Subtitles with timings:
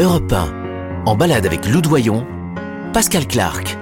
[0.00, 2.26] Europe 1, en balade avec Lou Doyon,
[2.94, 3.76] Pascal Clark.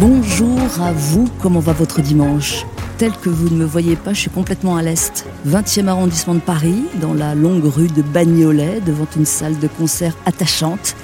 [0.00, 2.66] Bonjour à vous, comment va votre dimanche?
[2.98, 5.24] Tel que vous ne me voyez pas, je suis complètement à l'est.
[5.46, 10.16] 20e arrondissement de Paris, dans la longue rue de Bagnolet, devant une salle de concert
[10.26, 10.96] attachante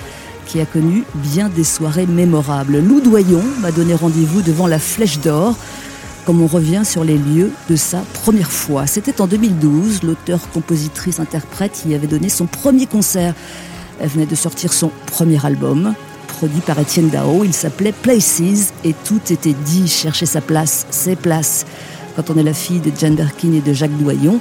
[0.47, 2.81] qui a connu bien des soirées mémorables.
[2.81, 5.55] Lou Doyon m'a donné rendez-vous devant la Flèche d'Or,
[6.29, 8.87] comme on revient sur les lieux de sa première fois.
[8.87, 13.33] C'était en 2012, l'auteur, compositrice, interprète y avait donné son premier concert.
[13.99, 15.95] Elle venait de sortir son premier album,
[16.27, 17.45] produit par Étienne Dao.
[17.45, 18.43] Il s'appelait Places
[18.85, 21.65] et tout était dit, chercher sa place, ses places.
[22.15, 24.39] Quand on est la fille de Jane Birkin et de Jacques Doyon,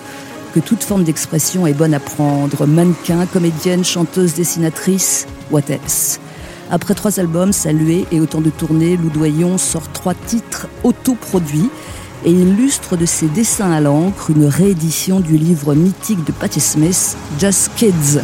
[0.53, 2.65] que toute forme d'expression est bonne à prendre.
[2.65, 6.19] Mannequin, comédienne, chanteuse, dessinatrice, what else?
[6.69, 11.69] Après trois albums salués et autant de tournées, Lou Doyon sort trois titres autoproduits
[12.25, 17.15] et illustre de ses dessins à l'encre une réédition du livre mythique de Patti Smith,
[17.39, 18.19] Just Kids.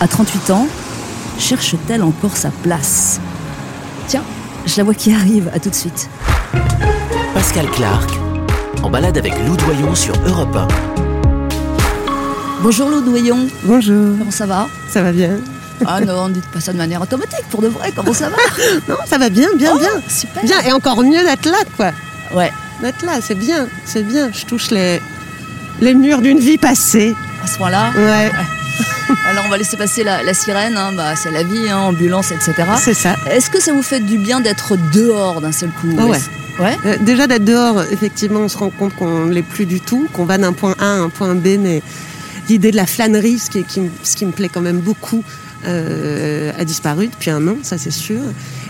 [0.00, 0.66] À 38 ans,
[1.38, 3.20] cherche-t-elle encore sa place?
[4.08, 4.24] Tiens,
[4.66, 6.08] je la vois qui arrive, à tout de suite.
[7.32, 8.10] Pascal Clark,
[8.82, 10.68] en balade avec Lou Doyon sur Europe 1.
[12.62, 13.46] Bonjour Lou Doyon.
[13.64, 14.18] Bonjour.
[14.18, 14.68] Comment ça va?
[14.90, 15.38] Ça va bien
[15.86, 18.36] ah non, dites pas ça de manière automatique, pour de vrai, comment ça va?
[18.88, 19.90] Non, ça va bien, bien, oh, bien.
[20.08, 20.42] Super.
[20.44, 21.90] Bien, et encore mieux d'être là, quoi.
[22.34, 22.50] Ouais.
[22.82, 24.30] D'être là, c'est bien, c'est bien.
[24.32, 25.00] Je touche les,
[25.80, 27.14] les murs d'une vie passée.
[27.42, 27.92] À ce point-là?
[27.96, 28.30] Ouais.
[29.28, 30.92] Alors on va laisser passer la, sirène, hein.
[30.96, 32.54] bah, c'est la vie, hein, ambulance, etc.
[32.78, 33.16] C'est ça.
[33.30, 35.94] Est-ce que ça vous fait du bien d'être dehors d'un seul coup?
[35.98, 36.18] Oh ouais.
[36.58, 36.76] ouais.
[36.86, 40.08] Euh, déjà d'être dehors, effectivement, on se rend compte qu'on ne l'est plus du tout,
[40.12, 41.82] qu'on va d'un point A à un point B, mais
[42.48, 43.64] l'idée de la flânerie, ce qui,
[44.02, 45.24] ce qui me plaît quand même beaucoup,
[45.66, 48.20] euh, a disparu depuis un an, ça c'est sûr.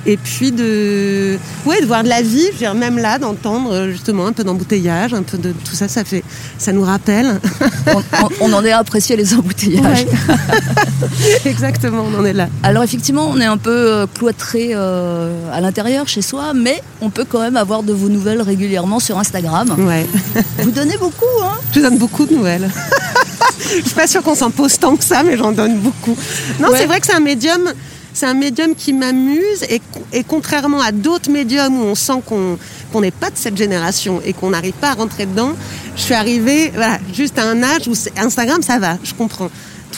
[0.06, 3.88] Et puis de, ouais, de voir de la vie, je veux dire, même là, d'entendre
[3.88, 6.24] justement un peu d'embouteillage, un peu de tout ça, ça fait,
[6.58, 7.38] ça nous rappelle.
[8.40, 10.06] On, en est à apprécier les embouteillages.
[11.44, 12.48] Exactement, on en est là.
[12.62, 17.10] Alors effectivement, on est un peu euh, cloîtré euh, à l'intérieur chez soi, mais on
[17.10, 19.74] peut quand même avoir de vos nouvelles régulièrement sur Instagram.
[19.78, 20.06] Ouais.
[20.58, 21.58] Vous donnez beaucoup, hein?
[21.74, 22.70] Je donne beaucoup de nouvelles.
[23.58, 26.16] je suis pas sûre qu'on s'en pose tant que ça, mais j'en donne beaucoup.
[26.58, 27.72] Non, c'est vrai que c'est un médium.
[28.12, 29.80] C'est un médium qui m'amuse et,
[30.12, 34.32] et, contrairement à d'autres médiums où on sent qu'on n'est pas de cette génération et
[34.32, 35.52] qu'on n'arrive pas à rentrer dedans,
[35.94, 39.48] je suis arrivée voilà, juste à un âge où Instagram ça va, je comprends.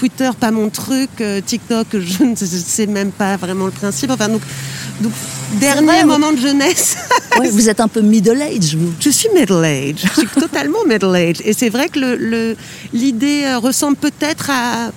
[0.03, 4.11] Twitter, pas mon truc, euh, TikTok, je ne sais même pas vraiment le principe.
[4.11, 4.43] Enfin, donc,
[5.01, 5.13] donc
[5.61, 6.97] dernier moment de jeunesse.
[7.53, 8.93] vous êtes un peu middle age, vous.
[8.99, 10.03] Je suis middle age.
[10.03, 11.37] Je suis totalement middle age.
[11.45, 12.01] Et c'est vrai que
[12.93, 14.91] l'idée le, euh, ressemble peut-être à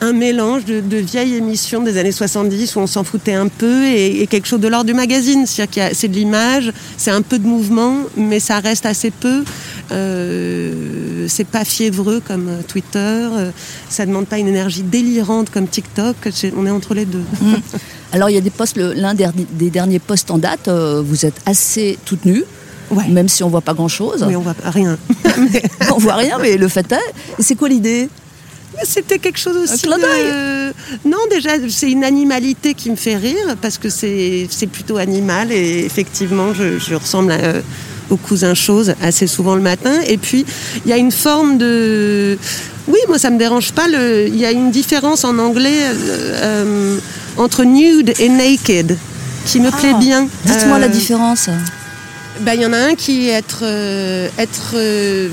[0.00, 3.84] un mélange de, de, vieilles émissions des années 70 où on s'en foutait un peu
[3.84, 5.44] et, et quelque chose de l'ordre du magazine.
[5.44, 9.44] C'est-à-dire c'est de l'image, c'est un peu de mouvement, mais ça reste assez peu.
[9.92, 13.50] Euh, c'est pas fiévreux comme euh, Twitter, euh,
[13.88, 16.16] ça demande pas une énergie délirante comme TikTok.
[16.56, 17.24] on est entre les deux.
[17.40, 17.54] Mmh.
[18.12, 21.26] Alors il y a des posts, l'un des, des, derniers posts en date, euh, vous
[21.26, 22.44] êtes assez toute nue.
[22.90, 23.08] Ouais.
[23.08, 24.24] Même si on voit pas grand chose.
[24.26, 24.96] Oui, on voit rien.
[25.92, 27.42] on voit rien, mais le fait est.
[27.42, 28.08] C'est quoi l'idée?
[28.84, 29.88] C'était quelque chose aussi.
[29.88, 31.08] Un de...
[31.08, 35.84] Non, déjà, c'est une animalité qui me fait rire parce que c'est plutôt animal et
[35.84, 37.54] effectivement, je, je ressemble à,
[38.10, 40.00] aux cousins choses assez souvent le matin.
[40.06, 40.44] Et puis,
[40.84, 42.38] il y a une forme de.
[42.88, 43.88] Oui, moi, ça me dérange pas.
[43.88, 44.28] Le...
[44.28, 46.98] Il y a une différence en anglais euh,
[47.36, 48.96] entre nude et naked
[49.46, 50.28] qui me plaît bien.
[50.44, 50.80] Dites-moi euh...
[50.80, 51.48] la différence.
[52.40, 55.28] Ben, il y en a un qui est être, euh, être, euh,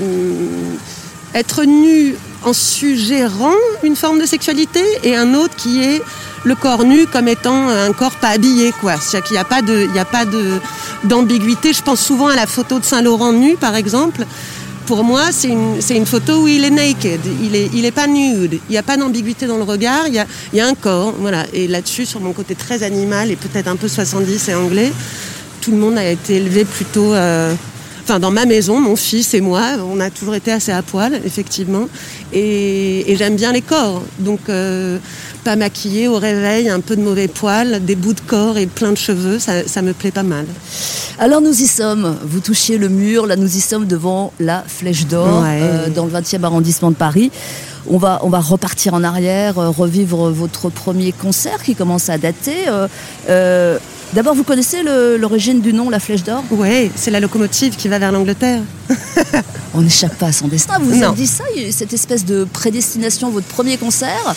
[1.34, 2.14] être nu
[2.44, 3.52] en suggérant
[3.82, 6.02] une forme de sexualité et un autre qui est
[6.44, 8.94] le corps nu comme étant un corps pas habillé, quoi.
[8.96, 10.24] Qu'il n'y a pas de, il a pas
[11.04, 11.72] d'ambiguïté.
[11.72, 14.24] Je pense souvent à la photo de Saint-Laurent nu, par exemple.
[14.86, 18.60] Pour moi, c'est une, une photo où il est naked, il est, il pas nude.
[18.68, 20.74] Il n'y a pas d'ambiguïté dans le regard, il y a, il y a un
[20.74, 21.46] corps, voilà.
[21.54, 24.92] Et là-dessus, sur mon côté très animal et peut-être un peu 70 et anglais,
[25.62, 27.14] tout le monde a été élevé plutôt.
[27.14, 27.54] Euh,
[28.02, 31.18] enfin dans ma maison, mon fils et moi, on a toujours été assez à poil,
[31.24, 31.88] effectivement,
[32.34, 34.02] et, et j'aime bien les corps.
[34.18, 34.98] Donc euh,
[35.44, 38.90] pas maquillé au réveil, un peu de mauvais poils, des bouts de corps et plein
[38.92, 40.46] de cheveux, ça, ça me plaît pas mal.
[41.18, 45.06] Alors nous y sommes, vous touchiez le mur, là nous y sommes devant la Flèche
[45.06, 45.60] d'Or, Ouais.
[45.62, 47.30] euh, dans le 20e arrondissement de Paris.
[47.88, 52.16] On va, on va repartir en arrière, euh, revivre votre premier concert qui commence à
[52.18, 52.56] dater.
[53.28, 53.78] Euh,
[54.12, 54.76] D'abord, vous connaissez
[55.18, 56.44] l'origine du nom La Flèche d'Or?
[56.52, 58.60] Ouais, c'est la locomotive qui va vers l'Angleterre.
[59.74, 60.74] On n'échappe pas à son destin.
[60.80, 61.08] Vous Non.
[61.10, 61.42] êtes dit ça,
[61.72, 64.36] cette espèce de prédestination, votre premier concert,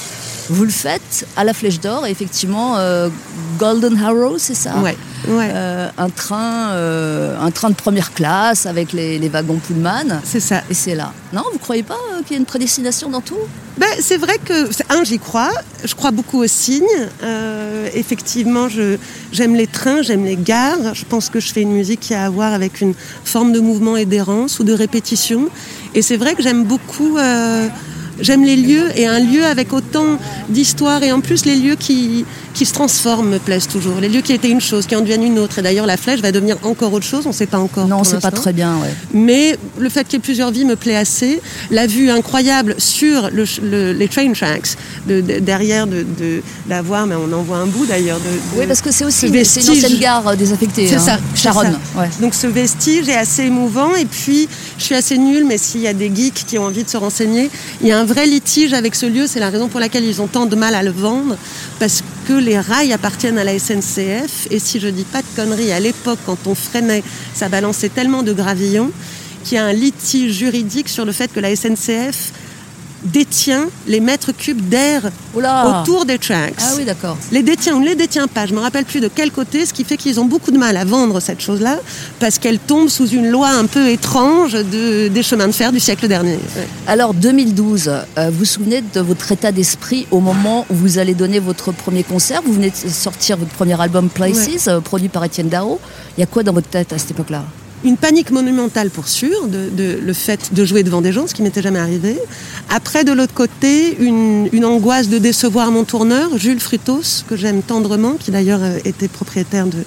[0.49, 3.09] vous le faites à la Flèche d'Or, et effectivement, euh,
[3.57, 4.95] Golden Harrow, c'est ça Ouais,
[5.27, 5.49] Ouais.
[5.53, 10.21] Euh, un train, euh, un train de première classe avec les, les wagons Pullman.
[10.23, 10.61] C'est ça.
[10.69, 11.11] Et c'est là.
[11.33, 13.35] Non, vous croyez pas qu'il y a une prédestination dans tout?
[13.77, 15.51] Ben, c'est vrai que, un, j'y crois.
[15.83, 16.85] Je crois beaucoup aux signes.
[17.93, 18.97] Effectivement, je,
[19.31, 20.93] j'aime les trains, j'aime les gares.
[20.93, 22.93] Je pense que je fais une musique qui a à voir avec une
[23.25, 25.49] forme de mouvement et d'errance ou de répétition.
[25.93, 27.17] Et c'est vrai que j'aime beaucoup.
[28.19, 30.17] J'aime les lieux et un lieu avec autant
[30.49, 32.25] d'histoire et en plus les lieux qui,
[32.57, 33.99] qui se transforment me plaisent toujours.
[34.01, 35.59] Les lieux qui étaient une chose, qui en deviennent une autre.
[35.59, 37.87] Et d'ailleurs la flèche va devenir encore autre chose, on ne sait pas encore.
[37.87, 38.41] Non, pour c'est pas l'instant.
[38.41, 38.75] très bien.
[38.77, 38.89] Ouais.
[39.13, 41.39] Mais le fait qu'il y ait plusieurs vies me plaît assez.
[41.69, 44.69] La vue incroyable sur le, ch- le- les train tracks,
[45.07, 48.19] de, de- derrière de, de- d'avoir, mais on en voit un bout d'ailleurs.
[48.55, 50.87] Oui, parce que c'est aussi une, c'est une ancienne gare euh, désaffectée.
[50.87, 50.99] C'est hein.
[50.99, 51.77] ça, Charonne.
[51.93, 52.01] ça.
[52.01, 52.09] Ouais.
[52.21, 54.49] Donc ce vestige est assez émouvant et puis
[54.79, 56.97] je suis assez nulle, mais s'il y a des geeks qui ont envie de se
[56.97, 57.51] renseigner,
[57.81, 60.21] il y a un vrai litige avec ce lieu, c'est la raison pour laquelle ils
[60.23, 61.35] ont tant de mal à le vendre,
[61.79, 62.03] parce que
[62.35, 66.19] les rails appartiennent à la SNCF et si je dis pas de conneries, à l'époque
[66.25, 67.03] quand on freinait,
[67.33, 68.91] ça balançait tellement de gravillons
[69.43, 72.33] qu'il y a un litige juridique sur le fait que la SNCF
[73.11, 77.17] détient les mètres cubes d'air autour des tracks Ah oui, d'accord.
[77.31, 79.73] les détient ou ne les détient pas, je me rappelle plus de quel côté, ce
[79.73, 81.79] qui fait qu'ils ont beaucoup de mal à vendre cette chose-là,
[82.19, 85.79] parce qu'elle tombe sous une loi un peu étrange de, des chemins de fer du
[85.79, 86.33] siècle dernier.
[86.33, 86.67] Ouais.
[86.87, 91.13] Alors 2012, euh, vous vous souvenez de votre état d'esprit au moment où vous allez
[91.13, 92.41] donner votre premier concert?
[92.45, 95.79] Vous venez de sortir votre premier album Places, euh, produit par Étienne Dao.
[96.17, 97.43] Il y a quoi dans votre tête à cette époque-là?
[97.83, 101.33] Une panique monumentale pour sûr, de, de- le fait de jouer devant des gens, ce
[101.35, 102.17] qui m'était jamais arrivé.
[102.69, 107.61] Après, de l'autre côté, une, une angoisse de décevoir mon tourneur, Jules Frutos, que j'aime
[107.61, 109.77] tendrement, qui d'ailleurs euh, était propriétaire de,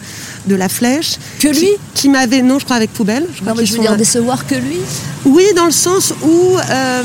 [0.47, 1.17] de La Flèche.
[1.41, 3.27] Que lui Qui, qui m'avait, non, je crois avec Poubelle.
[3.35, 3.97] Je crois Non, mais je veux sont dire là.
[3.97, 4.79] décevoir que lui
[5.25, 7.03] Oui, dans le sens où euh,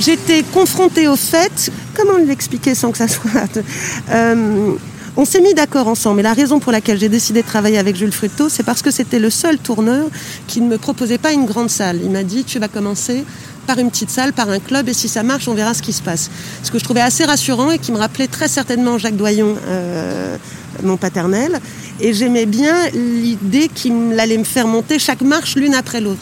[0.00, 3.58] j'étais confrontée au fait, comment l'expliquer sans que ça soit...
[4.10, 4.72] Euh,
[5.16, 6.20] on s'est mis d'accord ensemble.
[6.20, 8.90] Et la raison pour laquelle j'ai décidé de travailler avec Jules Fructo, c'est parce que
[8.90, 10.08] c'était le seul tourneur
[10.46, 12.00] qui ne me proposait pas une grande salle.
[12.02, 13.24] Il m'a dit, tu vas commencer
[13.66, 15.92] par une petite salle, par un club, et si ça marche, on verra ce qui
[15.92, 16.30] se passe.
[16.62, 20.36] Ce que je trouvais assez rassurant et qui me rappelait très certainement Jacques Doyon, euh,
[20.82, 21.60] mon paternel.
[22.00, 26.20] Et j'aimais bien l'idée qu'il allait me faire monter chaque marche l'une après l'autre.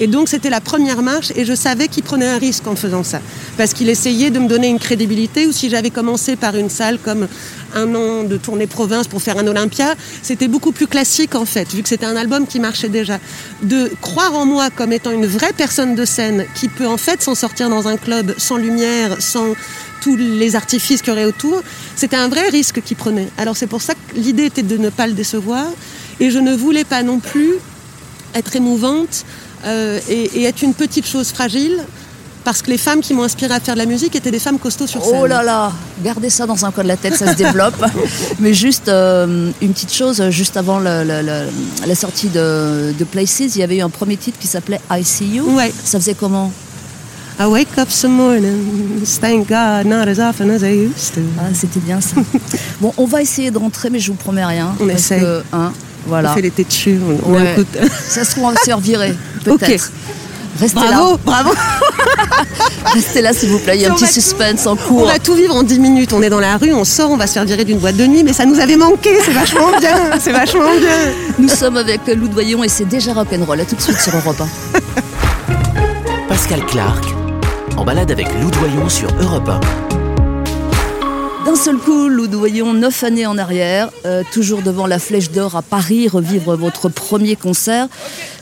[0.00, 3.04] Et donc c'était la première marche et je savais qu'il prenait un risque en faisant
[3.04, 3.20] ça.
[3.56, 6.98] Parce qu'il essayait de me donner une crédibilité ou si j'avais commencé par une salle
[6.98, 7.28] comme
[7.74, 11.72] un an de tournée province pour faire un Olympia, c'était beaucoup plus classique en fait,
[11.72, 13.18] vu que c'était un album qui marchait déjà.
[13.62, 17.22] De croire en moi comme étant une vraie personne de scène qui peut en fait
[17.22, 19.54] s'en sortir dans un club sans lumière, sans
[20.00, 21.62] tous les artifices qu'il y aurait autour,
[21.96, 23.28] c'était un vrai risque qu'il prenait.
[23.38, 25.66] Alors c'est pour ça que l'idée était de ne pas le décevoir
[26.20, 27.54] et je ne voulais pas non plus
[28.34, 29.24] être émouvante
[29.64, 31.84] euh, et, et être une petite chose fragile
[32.44, 34.58] parce que les femmes qui m'ont inspiré à faire de la musique étaient des femmes
[34.58, 35.18] costauds sur scène.
[35.20, 35.72] Oh là là,
[36.04, 37.82] gardez ça dans un coin de la tête, ça se développe.
[38.38, 43.04] Mais juste euh, une petite chose, juste avant le- le- le- la sortie de, de
[43.04, 45.56] Places, il y avait eu un premier titre qui s'appelait I See You.
[45.56, 45.72] Ouais.
[45.84, 46.52] Ça faisait comment?
[47.40, 51.20] I wake up some mornings, thank God, not as often as I used to.
[51.40, 52.14] Ah, C'était bien ça.
[52.80, 54.72] bon, on va essayer de rentrer, mais je vous promets rien.
[54.78, 55.20] On parce essaye.
[55.20, 55.72] que, hein,
[56.06, 56.32] On voilà.
[56.34, 57.52] fait les têtus, on, on Ouais.
[57.54, 57.76] écoute.
[58.08, 59.14] Ça se trouve, on va se faire virer,
[59.48, 59.64] Ok.
[60.60, 61.50] Restez Bravo, là, bravo.
[62.94, 63.76] restez là s'il vous plaît.
[63.76, 65.06] Il y a un On petit tout- suspense en On cours.
[65.06, 66.12] va tout vivre en 10 minutes.
[66.12, 68.06] On est dans la rue, on sort, on va se faire virer d'une boîte de
[68.06, 69.18] nuit, mais ça nous avait manqué.
[69.24, 69.96] C'est vachement bien.
[70.20, 71.12] C'est vachement bien.
[71.38, 73.60] Nous sommes avec Lou Doyon et c'est déjà rock'n'roll.
[73.60, 74.78] À tout de suite sur Europe 1.
[76.28, 77.04] Pascal Clark,
[77.76, 79.60] en balade avec Lou Doyon sur Europe 1.
[81.46, 85.56] D'un seul coup, Lou Doyon, neuf années en arrière, euh, toujours devant la Flèche d'Or
[85.56, 87.86] à Paris, revivre votre premier concert,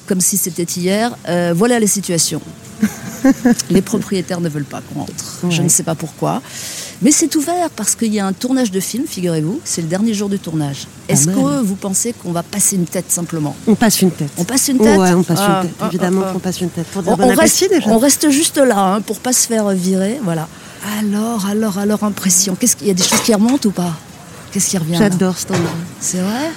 [0.06, 1.16] comme si c'était hier.
[1.28, 2.40] Euh, voilà la situation.
[3.70, 5.38] Les propriétaires ne veulent pas qu'on rentre.
[5.48, 6.42] Je ne sais pas pourquoi.
[7.02, 9.60] Mais c'est ouvert parce qu'il y a un tournage de film, figurez-vous.
[9.64, 10.86] C'est le dernier jour du tournage.
[11.08, 11.34] Est-ce mal.
[11.34, 13.56] que vous pensez qu'on va passer une tête simplement?
[13.66, 14.30] On passe une tête.
[14.38, 14.98] On passe une tête?
[14.98, 15.76] Ouais, on passe Ah, une tête.
[15.80, 16.32] ah, Évidemment ah, ah.
[16.32, 16.86] qu'on passe une tête.
[16.86, 17.88] Pour dire On, bon on appétit reste, déjà.
[17.90, 20.20] on reste juste là hein, pour pas se faire virer.
[20.22, 20.48] Voilà.
[20.98, 22.56] Alors, alors, alors, impression.
[22.56, 23.94] Qu'est-ce qu'il y a des choses qui remontent ou pas?
[24.52, 25.70] Qu'est-ce qui revient J'adore endroit.
[26.00, 26.50] C'est vrai?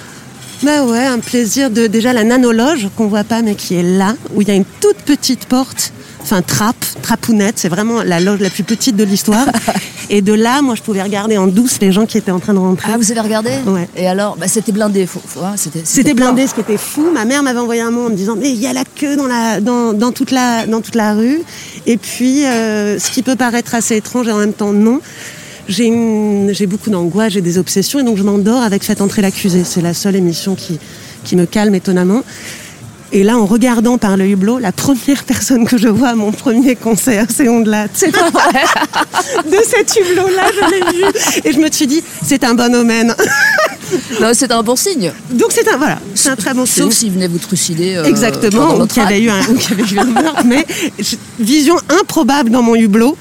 [0.62, 4.14] Bah ouais, un plaisir de déjà la nanologe qu'on voit pas mais qui est là,
[4.34, 8.40] où il y a une toute petite porte, enfin trappe, trapounette, c'est vraiment la loge
[8.40, 9.46] la plus petite de l'histoire.
[10.08, 12.54] Et de là, moi je pouvais regarder en douce les gens qui étaient en train
[12.54, 12.90] de rentrer.
[12.92, 13.88] Ah, vous avez regardé Ouais.
[13.96, 15.04] Et alors bah, C'était blindé.
[15.04, 17.10] Faut, faut- hein, c'était, C'était blindé, ce qui était fou.
[17.12, 19.16] Ma mère m'avait envoyé un mot en me disant mais il y a la queue
[19.16, 21.42] dans la dans, dans toute la dans toute la rue.
[21.86, 25.00] Et puis euh, ce qui peut paraître assez étrange et en même temps non.
[25.68, 29.64] J'ai beaucoup d'angoisse, j'ai des obsessions et donc je m'endors avec Faites entrer l'accusé.
[29.64, 30.78] C'est la seule émission qui
[31.26, 32.22] qui me calme étonnamment.
[33.12, 36.32] Et là, en regardant par le hublot, la première personne que je vois à mon
[36.32, 37.86] premier concert, c'est Ondelat.
[37.94, 38.64] C'est pas vrai.
[39.50, 41.04] De cet hublot-là, je l'ai vu.
[41.44, 43.14] Et je me suis dit, c'est un bon omen.
[44.20, 45.12] Non, c'est un bon signe.
[45.30, 46.82] Donc c'est un voilà, c'est un très bon signe.
[46.82, 47.94] Sauf s'il venait vous trucider.
[47.94, 50.66] euh, Exactement, ou qu'il y avait eu un, avait eu un meurtre, mais
[51.38, 53.16] vision improbable dans mon hublot,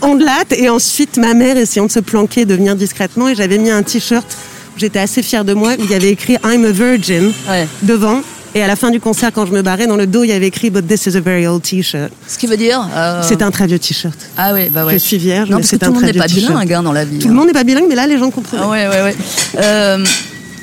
[0.00, 3.70] ondelate, et ensuite ma mère essayant de se planquer, de venir discrètement, et j'avais mis
[3.70, 4.26] un t-shirt,
[4.74, 7.68] où j'étais assez fière de moi, où il y avait écrit I'm a virgin Ouais.
[7.82, 8.22] devant,
[8.54, 10.32] et à la fin du concert, quand je me barrais, dans le dos, il y
[10.32, 12.12] avait écrit But this is a very old t-shirt.
[12.28, 12.86] Ce qui veut dire.
[12.94, 14.18] euh, C'est un très vieux t-shirt.
[14.36, 14.92] Ah oui, bah ouais.
[14.94, 16.92] Je suis vierge, Non, mais parce que tout le monde n'est pas bilingue hein, dans
[16.92, 17.18] la vie.
[17.18, 18.62] Tout le monde n'est pas bilingue, mais là, les gens comprenaient.
[18.64, 19.16] Ah ouais, ouais, ouais.
[19.58, 20.04] Euh,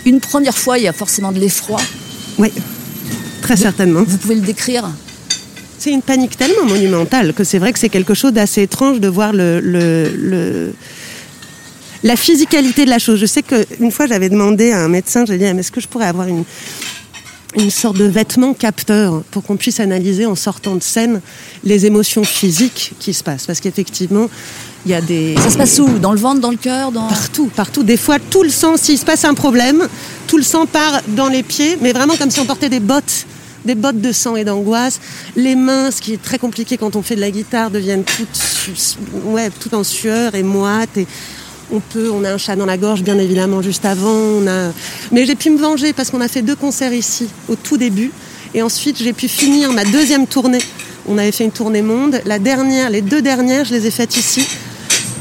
[0.06, 1.80] une première fois, il y a forcément de l'effroi.
[2.38, 2.52] Oui,
[3.42, 4.04] très certainement.
[4.06, 4.90] Vous pouvez le décrire
[5.78, 9.08] C'est une panique tellement monumentale que c'est vrai que c'est quelque chose d'assez étrange de
[9.08, 10.74] voir le, le- le-
[12.04, 13.20] la physicalité de la chose.
[13.20, 15.82] Je sais qu'une fois j'avais demandé à un médecin, j'ai dit Ah, mais est-ce que
[15.82, 16.44] je pourrais avoir une,
[17.56, 21.22] une sorte de vêtement capteur pour qu'on puisse analyser en sortant de scène
[21.64, 24.30] les émotions physiques qui se passent Parce qu'effectivement,
[24.86, 25.36] il y a des...
[25.38, 26.00] Ça se passe où?
[26.00, 27.08] Dans le ventre, dans le cœur dans...
[27.08, 27.84] Partout, partout.
[27.84, 29.88] Des fois, tout le sang, s'il se passe un problème,
[30.28, 33.26] tout le sang part dans les pieds, mais vraiment comme si on portait des bottes,
[33.66, 35.00] des bottes de sang et d'angoisse.
[35.36, 38.98] Les mains, ce qui est très compliqué quand on fait de la guitare, deviennent toutes,
[39.26, 40.98] ouais, toutes en sueur et moites.
[40.98, 41.08] Et
[41.72, 44.42] on peut, on a un chat dans la gorge, bien évidemment, juste avant.
[45.12, 48.12] Mais j'ai pu me venger parce qu'on a fait deux concerts ici, au tout début.
[48.54, 50.62] Et ensuite, j'ai pu finir ma deuxième tournée.
[51.08, 52.22] On avait fait une tournée monde.
[52.26, 54.48] La dernière, les deux dernières, je les ai faites ici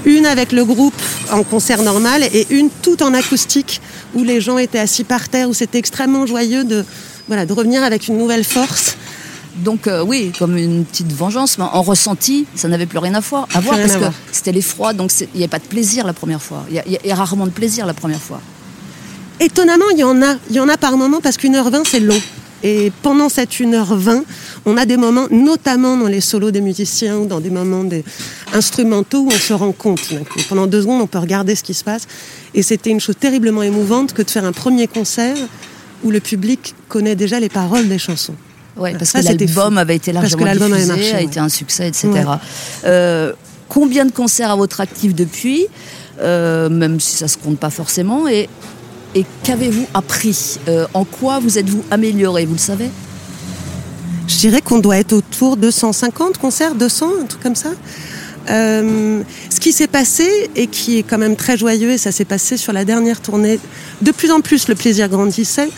[0.04, 1.00] une avec le groupe
[1.30, 3.80] en concert normal et une tout en acoustique
[4.14, 6.84] où les gens étaient assis par terre, où c'était extrêmement joyeux de
[7.28, 8.96] revenir avec une nouvelle force.
[9.56, 13.20] Donc euh, oui, comme une petite vengeance, mais en ressenti, ça n'avait plus rien à
[13.20, 15.64] voir, à voir rien parce à que c'était l'effroi, donc il n'y a pas de
[15.66, 16.64] plaisir la première fois.
[16.68, 18.40] Il y, a- y y rarement de plaisir la première fois.
[19.40, 20.34] Étonnamment, il y en a.
[20.50, 22.20] Il y en a par moment parce qu'une heure vingt, c'est long.
[22.64, 24.24] Et pendant cette 1h20,
[24.66, 28.02] on a des moments, notamment dans les solos des musiciens ou dans des moments des
[28.52, 30.12] instrumentaux, où on se rend compte.
[30.48, 32.08] Pendant deux secondes, on peut regarder ce qui se passe.
[32.54, 35.36] Et c'était une chose terriblement émouvante que de faire un premier concert
[36.02, 38.34] où le public connaît déjà les paroles des chansons.
[38.78, 41.18] Ouais, parce Ça, que l'album avait été Parce que largement l'album avait diffusé, marché, a
[41.18, 41.24] ouais.
[41.24, 42.08] été un succès, etc.
[42.08, 42.22] Ouais.
[42.84, 43.32] Euh,
[43.68, 45.66] combien de concerts à votre actif depuis?
[46.20, 48.28] Euh, Même si ça se compte pas forcément.
[48.28, 48.48] Et,
[49.14, 50.58] et qu'avez-vous appris?
[50.68, 52.46] Euh, En quoi vous êtes-vous amélioré?
[52.46, 52.88] Vous le savez?
[54.28, 57.70] Je dirais qu'on doit être autour de 150 concerts, 200, un truc comme ça.
[58.50, 62.24] Euh, ce qui s'est passé et qui est quand même très joyeux, et ça s'est
[62.24, 63.58] passé sur la dernière tournée,
[64.02, 65.68] de plus en plus le plaisir grandissait,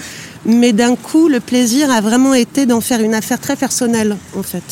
[0.45, 4.43] mais d'un coup le plaisir a vraiment été d'en faire une affaire très personnelle en
[4.43, 4.63] fait.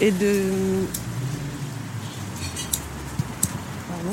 [0.00, 0.32] Et de...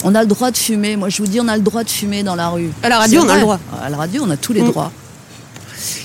[0.03, 0.95] On a le droit de fumer.
[0.95, 2.69] Moi, je vous dis, on a le droit de fumer dans la rue.
[2.81, 3.59] À la radio, on a le droit.
[3.83, 4.69] À la radio, on a tous les Mm.
[4.71, 4.91] droits.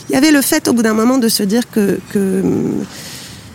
[0.09, 2.43] Il y avait le fait au bout d'un moment de se dire que, que,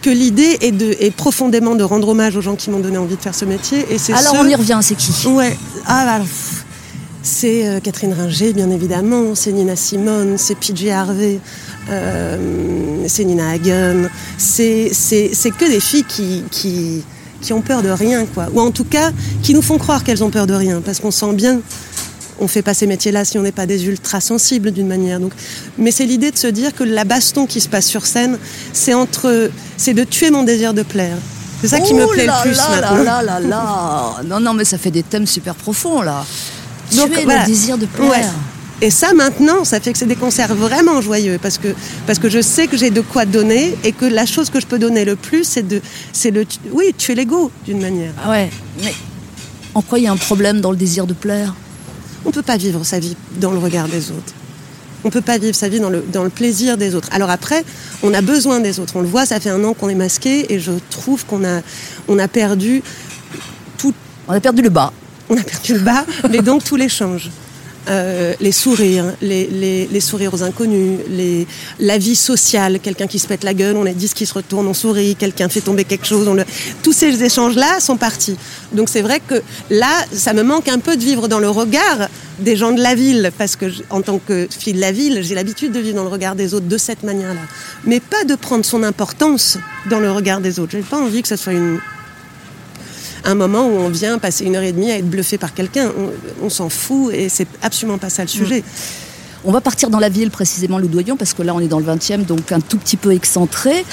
[0.01, 3.15] que l'idée est, de, est profondément de rendre hommage aux gens qui m'ont donné envie
[3.17, 3.85] de faire ce métier.
[3.91, 4.79] Et c'est Alors, on y revient.
[4.81, 5.11] C'est qui?
[5.27, 5.55] Ouais.
[5.85, 6.65] Ah, bah, pff.
[7.23, 9.35] C'est euh, Catherine Ringer, bien évidemment.
[9.35, 11.39] C'est Nina Simone, c'est PJ Harvey,
[11.89, 14.09] euh, c'est Nina Hagen.
[14.37, 17.03] C'est que des filles qui, qui,
[17.41, 18.47] qui ont peur de rien, quoi.
[18.53, 19.11] Ou en tout cas,
[19.43, 20.81] qui nous font croire qu'elles ont peur de rien.
[20.81, 21.61] Parce qu'on sent bien,
[22.39, 25.19] on fait pas ces métiers-là si on n'est pas des ultra sensibles d'une manière.
[25.19, 25.33] Donc,
[25.77, 28.39] mais c'est l'idée de se dire que la baston qui se passe sur scène,
[28.73, 31.17] c'est entre, c'est de tuer mon désir de plaire.
[31.61, 33.03] C'est ça qui me plaît là le plus là maintenant.
[33.03, 34.23] là là là là.
[34.25, 36.25] Non, non, mais ça fait des thèmes super profonds, là.
[36.95, 37.41] Donc, Tuer voilà.
[37.41, 38.09] le désir de plaire.
[38.09, 38.25] Ouais.
[38.83, 41.67] Et ça, maintenant, ça fait que c'est des concerts vraiment joyeux parce que,
[42.07, 44.65] parce que je sais que j'ai de quoi donner et que la chose que je
[44.65, 45.81] peux donner le plus, c'est de,
[46.13, 48.13] c'est le, oui, tuer l'ego d'une manière.
[48.25, 48.49] Ah ouais,
[48.83, 48.93] mais
[49.75, 51.53] en quoi il y a un problème dans le désir de plaire?
[52.25, 54.33] On ne peut pas vivre sa vie dans le regard des autres.
[55.03, 57.09] On ne peut pas vivre sa vie dans le, dans le plaisir des autres.
[57.11, 57.63] Alors après,
[58.03, 58.95] on a besoin des autres.
[58.95, 61.61] On le voit, ça fait un an qu'on est masqué et je trouve qu'on a,
[62.07, 62.81] on a perdu
[63.77, 63.93] tout,
[64.27, 64.91] On a perdu le bas.
[65.31, 67.29] On a perdu le bas, mais donc tout l'échange.
[67.89, 70.99] Euh, les sourires, les, sourires aux inconnus,
[71.79, 74.67] la vie sociale, quelqu'un qui se pète la gueule, on est 10 qui se retournent,
[74.67, 76.29] on sourit, quelqu'un fait tomber quelque chose,
[76.83, 78.35] tous ces échanges-là sont partis.
[78.71, 82.07] Donc c'est vrai que là, ça me manque un peu de vivre dans le regard
[82.37, 85.33] des gens de la ville, parce que en tant que fille de la ville, j'ai
[85.33, 87.41] l'habitude de vivre dans le regard des autres de cette manière-là.
[87.85, 89.57] Mais pas de prendre son importance
[89.89, 90.73] dans le regard des autres.
[90.73, 91.79] J'ai pas envie que ce soit une,
[93.23, 95.91] un moment où on vient passer une heure et demie à être bluffé par quelqu'un.
[95.97, 98.63] On, on s'en fout et c'est absolument pas ça le sujet.
[99.43, 101.85] On va partir dans la ville précisément Loudoyon parce que là on est dans le
[101.85, 103.85] 20e donc un tout petit peu excentré.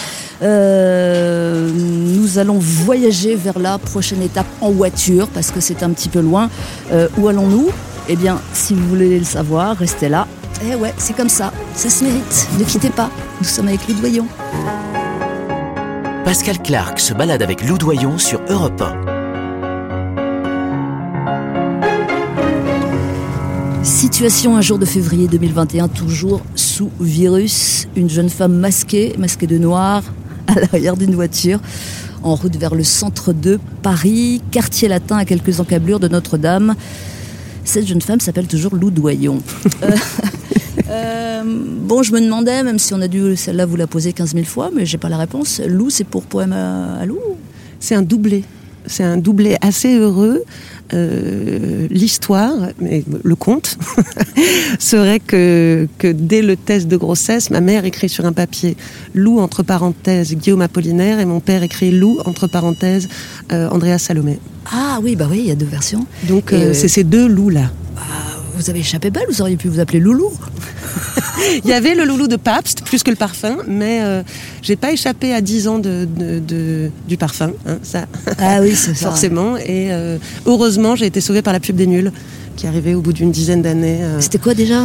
[0.43, 6.11] Euh, nous allons voyager vers la prochaine étape en voiture parce que c'est un petit
[6.11, 6.51] peu loin.
[6.93, 7.71] Euh, où allons-nous?
[8.11, 10.27] Eh bien si vous voulez le savoir, restez là.
[10.71, 12.49] Eh ouais, c'est comme ça, ça se mérite.
[12.59, 14.27] Ne quittez pas, nous sommes avec Loudoyon.
[16.25, 19.08] Pascal Clark se balade avec Loudoyon sur Europe 1.
[23.88, 27.88] Situation un jour de février 2021, toujours sous virus.
[27.97, 30.02] Une jeune femme masquée, masquée de noir,
[30.47, 31.59] à l'arrière d'une voiture,
[32.23, 36.75] en route vers le centre de Paris, quartier latin à quelques encablures de Notre-Dame.
[37.64, 39.42] Cette jeune femme s'appelle toujours Lou Doyon.
[39.83, 44.12] Euh, euh, bon, je me demandais, même si on a dû celle-là vous la poser
[44.12, 45.61] 15 000 fois, mais j'ai pas la réponse.
[45.66, 47.18] Lou, c'est pour poème à, à Lou
[47.80, 48.45] C'est un doublé.
[48.88, 50.42] C'est un doublé assez heureux.
[50.95, 53.76] Euh, l'histoire, mais le conte,
[54.78, 58.75] serait que, que dès le test de grossesse, ma mère écrit sur un papier
[59.14, 63.09] Lou entre parenthèses Guillaume Apollinaire et mon père écrit Lou entre parenthèses
[63.52, 64.38] euh, Andrea Salomé.
[64.73, 66.07] Ah oui, bah oui, il y a deux versions.
[66.26, 67.71] Donc euh, c'est ces deux loups là.
[68.59, 70.31] Vous avez échappé belle, vous auriez pu vous appeler Loulou.
[71.65, 74.23] Il y avait le loulou de Pabst, plus que le parfum, mais euh,
[74.61, 78.07] j'ai pas échappé à 10 ans de, de- de- du parfum, hein, ça.
[78.38, 79.07] Ah oui, c'est ça.
[79.09, 79.57] Forcément.
[79.57, 82.11] Et euh, heureusement, j'ai été sauvée par la pub des nuls,
[82.57, 83.99] qui arrivait au bout d'une dizaine d'années.
[84.03, 84.21] euh.
[84.21, 84.83] C'était quoi déjà?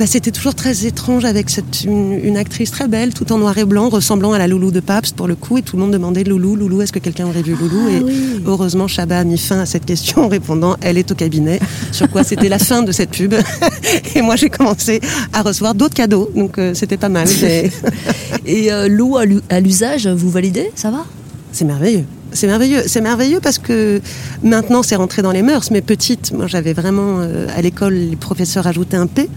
[0.00, 3.56] Bah, C'était toujours très étrange avec cette, une, une actrice très belle, tout en noir
[3.58, 5.90] et blanc, ressemblant à la loulou de Pabst pour le coup, et tout le monde
[5.92, 8.42] demandait Loulou, Loulou, est-ce que quelqu'un aurait vu Loulou Ah Et oui.
[8.46, 11.60] heureusement, Chabat a mis fin à cette question en répondant Elle est au cabinet,
[11.92, 13.34] sur quoi c'était la fin de cette pub.
[14.14, 15.02] et moi, j'ai commencé
[15.34, 17.28] à recevoir d'autres cadeaux, donc euh, c'était pas mal.
[17.42, 17.70] mais-
[18.46, 20.70] Et euh, Lou à l'usage, vous validez?
[20.76, 21.04] Ça va?
[21.52, 22.04] C'est merveilleux.
[22.32, 22.84] C'est merveilleux.
[22.86, 24.00] C'est merveilleux parce que
[24.42, 25.70] maintenant c'est rentré dans les mœurs.
[25.72, 29.28] Mais petite, moi j'avais vraiment euh, à l'école les professeurs ajoutaient un P.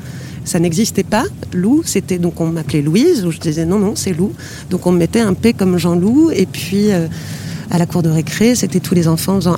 [0.45, 1.25] Ça n'existait pas.
[1.53, 3.25] Lou, c'était donc on m'appelait Louise.
[3.25, 4.33] Où je disais non non c'est Lou.
[4.69, 6.31] Donc on me mettait un P comme Jean Loup.
[6.31, 7.07] Et puis euh,
[7.71, 9.57] à la cour de récré, c'était tous les enfants en faisant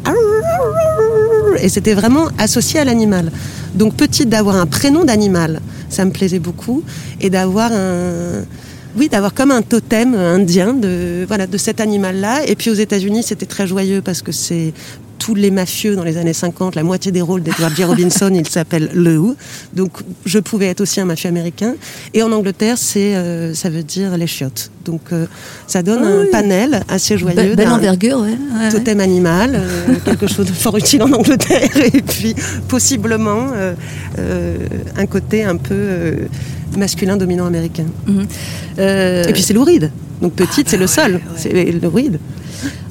[1.62, 3.32] et c'était vraiment associé à l'animal.
[3.74, 6.84] Donc petite d'avoir un prénom d'animal, ça me plaisait beaucoup
[7.22, 8.44] et d'avoir un
[8.98, 12.46] oui, d'avoir comme un totem indien de voilà de cet animal-là.
[12.48, 14.74] Et puis aux États-Unis, c'était très joyeux parce que c'est
[15.20, 17.84] tous les mafieux dans les années 50, la moitié des rôles d'Edward J.
[17.86, 19.36] Robinson, il s'appelle Lou.
[19.74, 19.92] Donc
[20.26, 21.76] je pouvais être aussi un mafieux américain.
[22.14, 24.72] Et en Angleterre, c'est euh, ça veut dire les chiottes.
[24.84, 25.26] Donc euh,
[25.68, 26.28] ça donne Ah un oui.
[26.32, 27.54] panel assez joyeux.
[27.54, 28.30] Be- Belle envergure, ouais.
[28.30, 28.70] ouais, ouais.
[28.72, 32.36] totem animal, euh, quelque chose de fort utile en Angleterre, et puis
[32.68, 33.48] possiblement
[34.98, 36.16] un côté un peu
[36.78, 37.86] masculin dominant américain.
[38.80, 39.92] Euh, Et puis c'est louride.
[40.22, 41.20] Donc petite, bah c'est le ouais, sol, ouais.
[41.36, 42.20] c'est louride.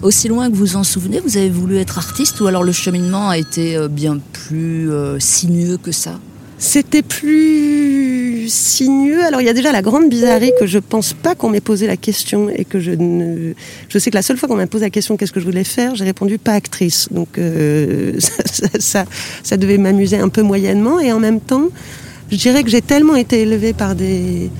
[0.03, 3.29] Aussi loin que vous en souvenez, vous avez voulu être artiste ou alors le cheminement
[3.29, 6.18] a été euh, bien plus euh, sinueux que ça?
[6.59, 9.24] C'était plus sinueux.
[9.24, 11.87] Alors il y a déjà la grande bizarrerie que je pense pas qu'on m'ait posé
[11.87, 13.55] la question et que je ne.
[13.88, 15.64] Je sais que la seule fois qu'on m'a posé la question qu'est-ce que je voulais
[15.64, 17.09] faire, j'ai répondu pas actrice.
[17.11, 18.18] Donc euh,
[18.79, 21.68] ça, devait m'amuser un peu moyennement et en même temps,
[22.31, 24.50] je dirais que j'ai tellement été élevée par des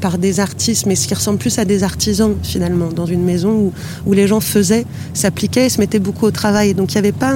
[0.00, 3.52] par des artistes, mais ce qui ressemble plus à des artisans finalement, dans une maison
[3.52, 3.72] où,
[4.06, 6.74] où les gens faisaient, s'appliquaient et se mettaient beaucoup au travail.
[6.74, 7.34] Donc il y avait pas,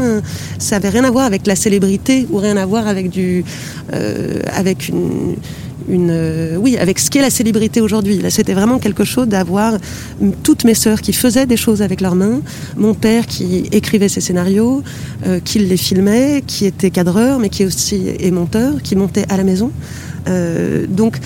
[0.59, 3.45] ça avait rien à voir avec la célébrité ou rien à voir avec du,
[3.93, 5.37] euh, avec une,
[5.89, 8.21] une, euh, oui, avec ce qu'est la célébrité aujourd'hui.
[8.31, 9.75] C'était vraiment quelque chose d'avoir
[10.43, 12.41] toutes mes sœurs qui faisaient des choses avec leurs mains,
[12.77, 14.83] mon père qui écrivait ses scénarios,
[15.27, 19.37] euh, qui les filmait, qui était cadreur, mais qui aussi est monteur, qui montait à
[19.37, 19.71] la maison.
[20.89, 21.19] Donc,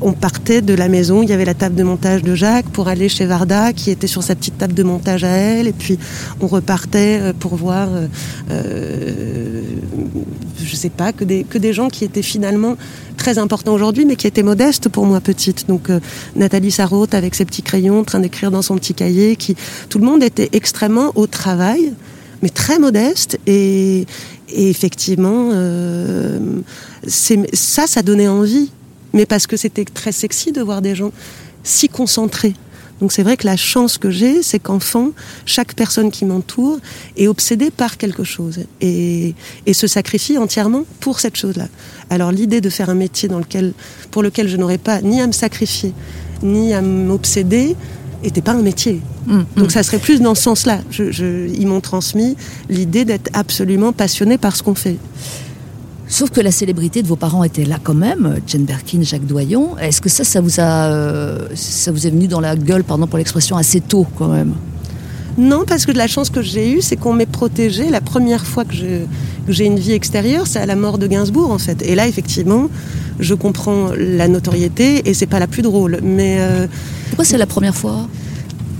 [0.00, 2.88] on partait de la maison, il y avait la table de montage de Jacques pour
[2.88, 5.98] aller chez Varda qui était sur sa petite table de montage à elle et puis
[6.40, 8.06] on repartait euh, pour voir euh,
[8.50, 9.62] euh,
[10.62, 12.76] je sais pas que des que des gens qui étaient finalement
[13.16, 15.68] très importants aujourd'hui mais qui étaient modestes pour moi petite.
[15.68, 16.00] Donc euh,
[16.34, 19.56] Nathalie Sarraute avec ses petits crayons en train d'écrire dans son petit cahier qui
[19.88, 21.92] tout le monde était extrêmement au travail
[22.42, 24.06] mais très modeste et,
[24.48, 26.38] et effectivement euh,
[27.06, 28.70] ça ça donnait envie
[29.16, 31.10] mais parce que c'était très sexy de voir des gens
[31.64, 32.54] si concentrés.
[33.00, 35.10] Donc c'est vrai que la chance que j'ai, c'est qu'enfant,
[35.44, 36.78] chaque personne qui m'entoure
[37.18, 39.34] est obsédée par quelque chose et,
[39.66, 41.68] et se sacrifie entièrement pour cette chose-là.
[42.08, 43.74] Alors l'idée de faire un métier dans lequel,
[44.10, 45.92] pour lequel je n'aurais pas ni à me sacrifier,
[46.42, 47.76] ni à m'obséder,
[48.24, 49.02] était pas un métier.
[49.26, 50.80] Mmh, Donc ça serait plus dans ce sens-là.
[50.90, 52.34] Je, je- ils m'ont transmis
[52.70, 54.96] l'idée d'être absolument passionné par ce qu'on fait.
[56.08, 59.76] Sauf que la célébrité de vos parents était là quand même, Jane Birkin, Jacques Doyon.
[59.78, 63.06] Est-ce que ça, ça vous a, euh, ça vous est venu dans la gueule, pardon
[63.06, 64.54] pour l'expression, assez tôt quand même?
[65.36, 67.90] Non, parce que la chance que j'ai eue, c'est qu'on m'ait protégée.
[67.90, 68.74] La première fois que
[69.48, 71.82] j'ai une vie extérieure, c'est à la mort de Gainsbourg, en fait.
[71.82, 72.70] Et là, effectivement,
[73.18, 75.98] je comprends la notoriété et c'est pas la plus drôle.
[76.02, 76.66] Mais euh,
[77.08, 78.08] Pourquoi c'est la première fois?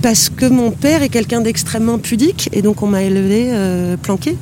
[0.01, 4.37] parce que mon père est quelqu'un d'extrêmement pudique et donc on m'a élevé euh, planqué.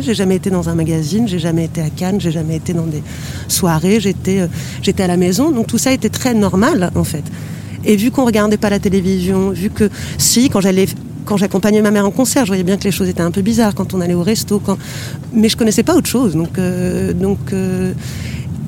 [0.00, 2.86] J'ai jamais été dans un magazine, j'ai jamais été à Cannes, j'ai jamais été dans
[2.86, 3.02] des
[3.48, 4.46] soirées, j'étais euh,
[4.82, 7.24] j'étais à la maison, donc tout ça était très normal en fait.
[7.84, 9.88] Et vu qu'on regardait pas la télévision, vu que
[10.18, 10.86] si quand j'allais
[11.24, 13.42] quand j'accompagnais ma mère en concert, je voyais bien que les choses étaient un peu
[13.42, 14.60] bizarres quand on allait au resto,
[15.32, 16.34] mais je connaissais pas autre chose.
[16.34, 17.92] Donc, euh, donc, euh,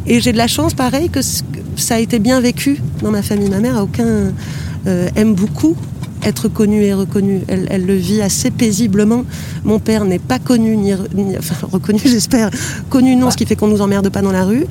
[0.07, 3.51] et j'ai de la chance, pareil, que ça a été bien vécu dans ma famille.
[3.51, 4.33] Ma mère a aucun
[4.85, 5.77] aime beaucoup
[6.23, 7.43] être connue et reconnue.
[7.49, 9.25] Elle, elle, le vit assez paisiblement.
[9.65, 12.51] Mon père n'est pas connu ni, ni enfin reconnu, j'espère,
[12.91, 14.67] connu non, ce qui fait qu'on nous emmerde pas dans la rue.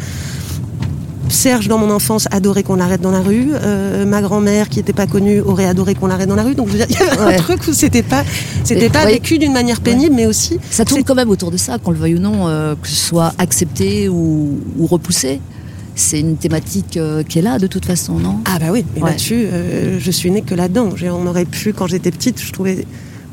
[1.29, 3.51] Serge, dans mon enfance, adorait qu'on l'arrête dans la rue.
[3.53, 6.55] Euh, ma grand-mère, qui n'était pas connue, aurait adoré qu'on l'arrête dans la rue.
[6.55, 7.35] Donc, je veux dire, il y avait ouais.
[7.35, 8.25] un truc où c'était pas,
[8.65, 9.13] c'était pas ouais.
[9.13, 10.23] vécu d'une manière pénible, ouais.
[10.23, 10.59] mais aussi.
[10.69, 12.95] Ça tourne quand même autour de ça, qu'on le veuille ou non, euh, que ce
[12.95, 15.39] soit accepté ou, ou repoussé.
[16.01, 18.39] C'est une thématique euh, qui est là de toute façon, non?
[18.45, 20.89] Ah bah oui, mais là-dessus, euh, je suis née que là-dedans.
[21.03, 22.87] On aurait pu, quand j'étais petite, je trouvais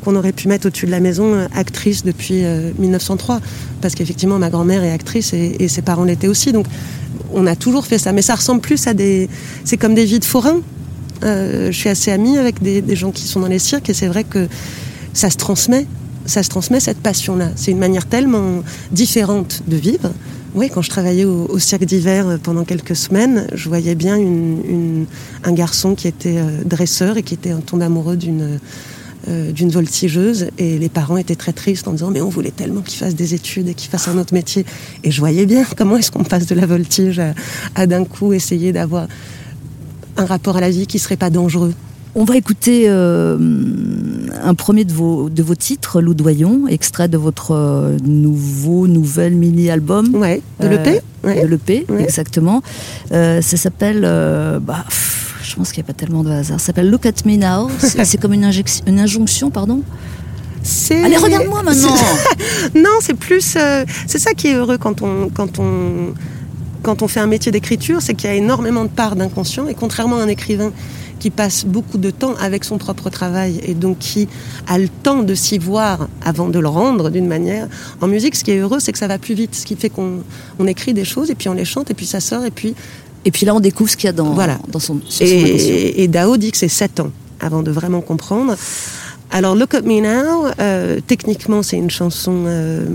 [0.05, 2.45] qu'on aurait pu mettre au-dessus de la maison euh, actrice depuis
[2.79, 3.41] 1903.
[3.81, 6.53] Parce qu'effectivement, ma grand-mère est actrice et, et ses parents l'étaient aussi.
[6.53, 6.67] Donc
[7.33, 8.13] on a toujours fait ça.
[8.13, 9.31] Mais ça ressemble plus à des.
[9.65, 10.61] C'est comme des vies de forains.
[11.23, 14.09] Je suis assez amie avec des, des, gens qui sont dans les cirques et c'est
[14.09, 14.47] vrai que
[15.15, 15.87] ça se transmet.
[16.27, 17.49] Ça se transmet cette passion-là.
[17.57, 20.13] C'est une manière tellement différente de vivre.
[20.59, 24.19] Oui, quand je travaillais au, cirque d'hiver pendant quelques semaines, je voyais bien
[25.45, 28.59] un garçon qui était euh, dresseur et qui était tombé amoureux d'une
[29.29, 30.49] euh, d'une voltigeuse.
[30.59, 33.35] Et les parents étaient très tristes en disant mais on voulait tellement qu'il fasse des
[33.35, 34.67] études et qu'il fasse un autre métier.
[35.05, 37.35] Et je voyais bien comment est-ce qu'on passe de la voltige à,
[37.77, 39.07] à d'un coup essayer d'avoir
[40.17, 41.73] un rapport à la vie qui serait pas dangereux
[42.19, 43.39] on va écouter euh,
[44.43, 50.17] un premier de vos, de vos titres, Loudoyon, extrait de votre euh, nouveau, nouvel mini-album.
[50.17, 51.01] Ouais, de l'EP.
[51.25, 51.43] Euh, ouais.
[51.43, 52.03] De l'EP, ouais.
[52.03, 52.63] exactement.
[53.11, 54.01] ça s'appelle...
[54.63, 54.85] Bah,
[55.43, 56.59] je pense qu'il n'y a pas tellement de hasard.
[56.61, 57.71] Ça s'appelle Look at Me Now.
[57.79, 58.51] C'est comme une,
[58.87, 59.83] une, injonction, pardon
[60.91, 61.95] Allez, regarde-moi maintenant
[62.75, 63.55] Non, c'est plus...
[63.57, 65.31] Euh, c'est ça qui est heureux quand on...
[65.31, 66.15] Quand on
[66.81, 69.75] quand on fait un métier d'écriture, c'est qu'il y a énormément de parts d'inconscient, et
[69.75, 70.71] contrairement à un écrivain
[71.19, 74.29] qui passe beaucoup de temps avec son propre travail et donc qui
[74.67, 77.69] a le temps de s'y voir avant de le rendre d'une manière.
[78.01, 79.91] En musique, ce qui est heureux, c'est que ça va plus vite, ce qui fait
[79.91, 80.23] qu'on
[80.59, 82.75] on écrit des choses et puis on les chante et puis ça sort et puis
[83.25, 84.59] et puis là, on découvre ce qu'il y a dans, voilà.
[84.69, 88.01] dans son, sur son et, et, Dao dit que c'est 7 ans avant de vraiment
[88.01, 88.55] comprendre.
[89.31, 92.87] Alors, Look at Me Now, euh, techniquement, c'est une chanson euh,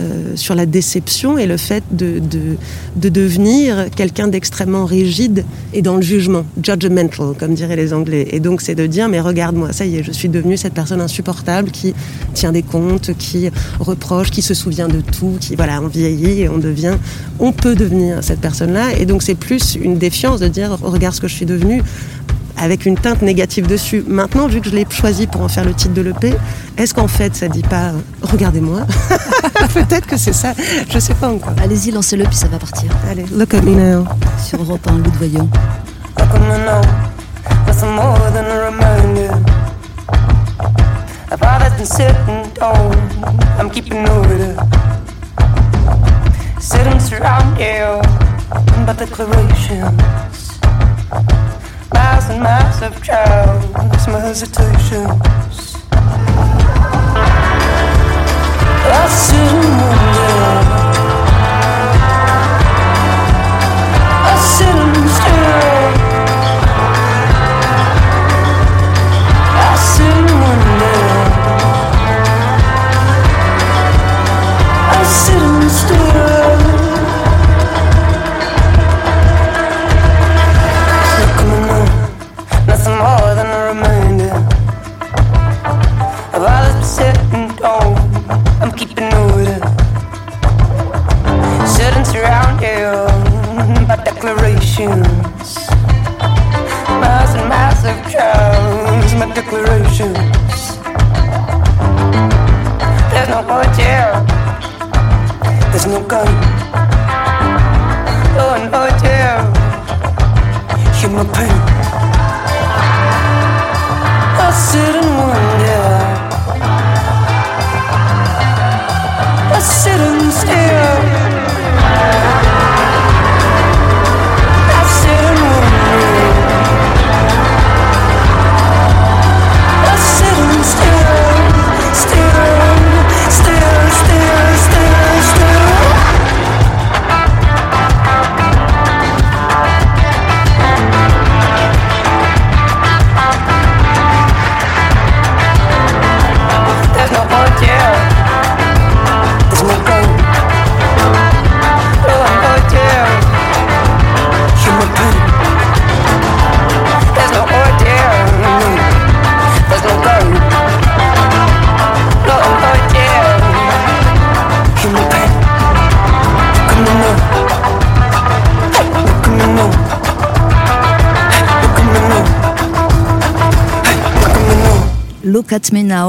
[0.00, 2.56] euh, sur la déception et le fait de, de,
[2.96, 8.28] de devenir quelqu'un d'extrêmement rigide et dans le jugement, judgmental, comme diraient les Anglais.
[8.30, 11.00] Et donc, c'est de dire, mais regarde-moi, ça y est, je suis devenue cette personne
[11.00, 11.94] insupportable qui
[12.34, 16.48] tient des comptes, qui reproche, qui se souvient de tout, qui, voilà, on vieillit et
[16.48, 16.96] on devient,
[17.38, 18.98] on peut devenir cette personne-là.
[18.98, 21.82] Et donc, c'est plus une défiance de dire, regarde ce que je suis devenue
[22.58, 24.04] avec une teinte négative dessus.
[24.06, 26.34] Maintenant, vu que je l'ai choisi pour en faire le titre de l'EP,
[26.76, 28.80] est-ce qu'en fait, ça dit pas regardez-moi
[29.74, 30.52] Peut-être que c'est ça,
[30.88, 31.54] je sais pas encore.
[31.62, 32.90] Allez-y, lancez-le, puis ça va partir.
[33.10, 34.04] Allez, look at me now.
[34.44, 35.48] Sur Europe 1, Loup de Voyant.
[36.18, 36.80] Look at me now,
[37.66, 39.32] nothing more than a reminder.
[41.30, 42.92] I've always been sitting down,
[43.58, 44.56] I'm keeping order.
[46.60, 48.02] Sitting around you,
[48.86, 50.52] but declarations.
[51.94, 55.76] Miles and miles of trials, my hesitations.
[58.84, 60.61] I and wonder.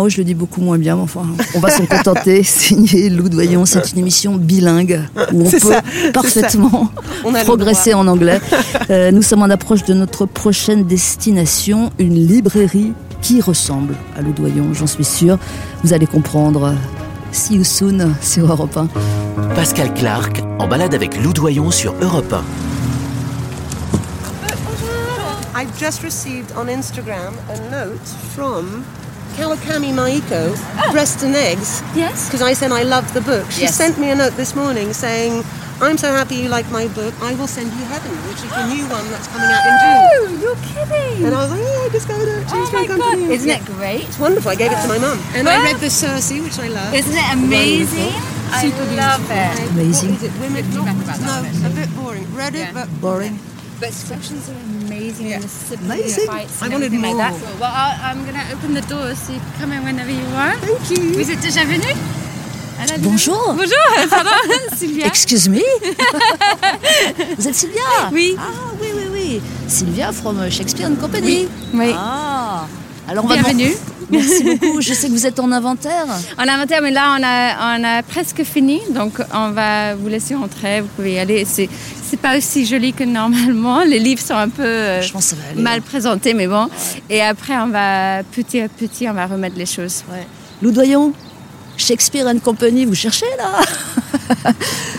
[0.09, 2.43] Je le dis beaucoup moins bien, mais enfin, on va s'en contenter.
[2.43, 5.81] Signé Lou Doyon, c'est une émission bilingue où on peut ça,
[6.13, 6.91] parfaitement
[7.23, 8.39] On progresser en anglais.
[8.89, 14.33] Euh, nous sommes en approche de notre prochaine destination, une librairie qui ressemble à Lou
[14.33, 15.37] Doyon, j'en suis sûre.
[15.83, 16.73] Vous allez comprendre.
[17.31, 18.87] See you soon sur Europe 1.
[19.55, 22.43] Pascal Clark en balade avec Lou Doyon sur Europe 1.
[25.55, 28.83] I've just received on Instagram a note from
[29.33, 30.91] Kawakami Maiko, oh.
[30.91, 31.81] Breast and Eggs.
[31.95, 32.27] Yes.
[32.27, 33.49] Because I said I love the book.
[33.51, 33.75] She Yes.
[33.75, 35.43] sent me a note this morning saying,
[35.81, 37.13] I'm so happy you like my book.
[37.21, 38.73] I will send you Heaven, which is the oh.
[38.73, 39.99] new one that's coming out in June.
[40.05, 41.25] Oh, you're kidding.
[41.25, 42.45] And I was like, oh, I discovered it.
[42.47, 44.05] oh my god, isn't it great?
[44.07, 44.51] It's wonderful.
[44.51, 45.19] I gave it to my mum.
[45.33, 46.93] And I read the Circe, which I love.
[46.93, 48.13] Isn't it amazing?
[48.53, 49.65] I Super love beautiful.
[49.65, 49.71] it.
[49.73, 50.09] Amazing.
[50.13, 50.33] What is it?
[50.39, 50.61] Women?
[50.61, 52.35] Good feedback about no, a bit boring.
[52.35, 52.73] Read it, Yeah.
[52.73, 53.39] but Boring.
[53.83, 54.55] But instructions are
[54.87, 56.29] amazing and the Amazing.
[56.29, 57.31] I wanted everything like that.
[57.33, 57.59] more.
[57.59, 60.57] Well, I, I'm gonna open the door so you can come in whenever you want.
[60.61, 61.11] Thank you.
[61.19, 61.91] Vous êtes déjà venu
[62.99, 63.53] Bonjour.
[63.53, 64.31] Bonjour, pardon,
[64.77, 65.05] Sylvia?
[65.05, 65.59] Excuse me?
[67.37, 68.09] Vous êtes Sylvia?
[68.13, 68.37] Oui.
[68.39, 69.41] Ah oui, oui, oui.
[69.67, 71.49] Sylvia from Shakespeare and Company.
[71.73, 71.91] Oui.
[71.93, 72.65] Ah
[73.09, 73.75] Alors on va Bienvenue.
[74.13, 74.81] Merci beaucoup.
[74.81, 76.05] Je sais que vous êtes en inventaire.
[76.37, 78.79] En inventaire, mais là, on a, on a presque fini.
[78.91, 80.81] Donc, on va vous laisser rentrer.
[80.81, 81.45] Vous pouvez y aller.
[81.45, 81.69] C'est,
[82.09, 83.83] c'est pas aussi joli que normalement.
[83.83, 85.61] Les livres sont un peu euh, Je pense aller.
[85.61, 86.67] mal présentés, mais bon.
[87.09, 90.03] Et après, on va petit à petit, on va remettre les choses.
[90.11, 90.25] Ouais.
[90.61, 91.13] Loudoyon,
[91.77, 93.59] Shakespeare and Company, vous cherchez là?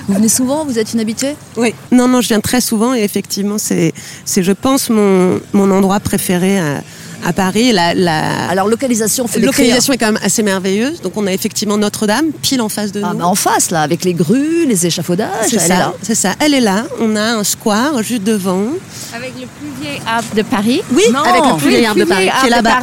[0.06, 0.66] Vous venez souvent?
[0.66, 3.94] Vous êtes une habituée Oui, non, non, je viens très souvent et effectivement, c'est,
[4.26, 6.82] c'est je pense, mon, mon endroit préféré à,
[7.24, 7.72] à Paris.
[7.72, 11.00] La, la Alors localisation, faut localisation est quand même assez merveilleuse.
[11.02, 13.18] Donc, on a effectivement Notre-Dame, pile en face de Ah, nous.
[13.18, 15.28] bah, en face là, avec les grues, les échafaudages.
[15.48, 15.94] c'est elle est ça, là.
[16.02, 16.34] c'est ça.
[16.40, 16.84] Elle est là.
[17.00, 18.64] On a un square juste devant.
[19.14, 20.82] Avec le plus vieil arbre de Paris.
[20.92, 21.20] Oui, Non.
[21.22, 22.78] avec le plus Oui, vieil le arbre de Paris, qui est là-bas.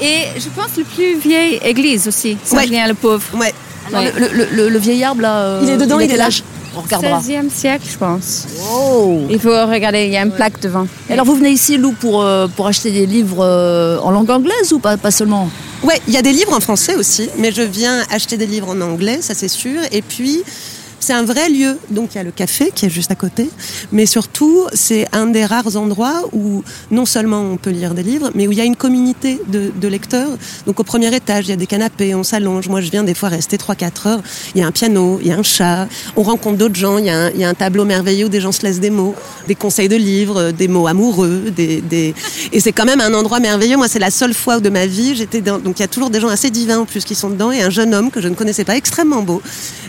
[0.00, 3.22] Et je pense le plus vieille église aussi, Saint-Julien le Pauvre.
[3.38, 3.52] Ouais.
[3.92, 5.36] Le, le- le- le vieil arbre là.
[5.38, 6.28] euh, Il est dedans, il est là.
[6.72, 7.20] Âge On regardera.
[7.20, 8.46] 16e siècle, je pense.
[8.72, 9.20] Oh.
[9.30, 10.86] Il faut regarder, il y a une plaque devant.
[11.08, 14.30] Et alors vous venez ici, Lou, pour, euh, pour acheter des livres euh, en langue
[14.30, 15.48] anglaise ou pas, pas seulement?
[15.82, 18.68] Ouais, il y a des livres en français aussi, mais je viens acheter des livres
[18.68, 19.80] en anglais, ça c'est sûr.
[19.90, 20.42] Et puis,
[21.02, 21.78] c'est un vrai lieu.
[21.90, 23.50] Donc, il y a le café qui est juste à côté,
[23.90, 26.62] mais surtout, c'est un des rares endroits où
[26.92, 29.88] non seulement on peut lire des livres, mais où il y a une communauté de,
[29.88, 30.30] lecteurs.
[30.64, 32.68] Donc, au premier étage, il y a des canapés, on s'allonge.
[32.68, 34.22] Moi, je viens des fois rester 3-4 heures.
[34.54, 37.06] Il y a un piano, il y a un chat, on rencontre d'autres gens, il
[37.06, 39.16] y, a un, tableau merveilleux où des gens se laissent des mots,
[39.48, 42.14] des conseils de livres, des mots amoureux, des, des...
[42.52, 43.76] et c'est quand même un endroit merveilleux.
[43.76, 45.58] Moi, c'est la seule fois de ma vie, j'étais dans...
[45.58, 47.60] donc il y a toujours des gens assez divins en plus qui sont dedans et
[47.60, 49.42] un jeune homme que je ne connaissais pas, extrêmement beau,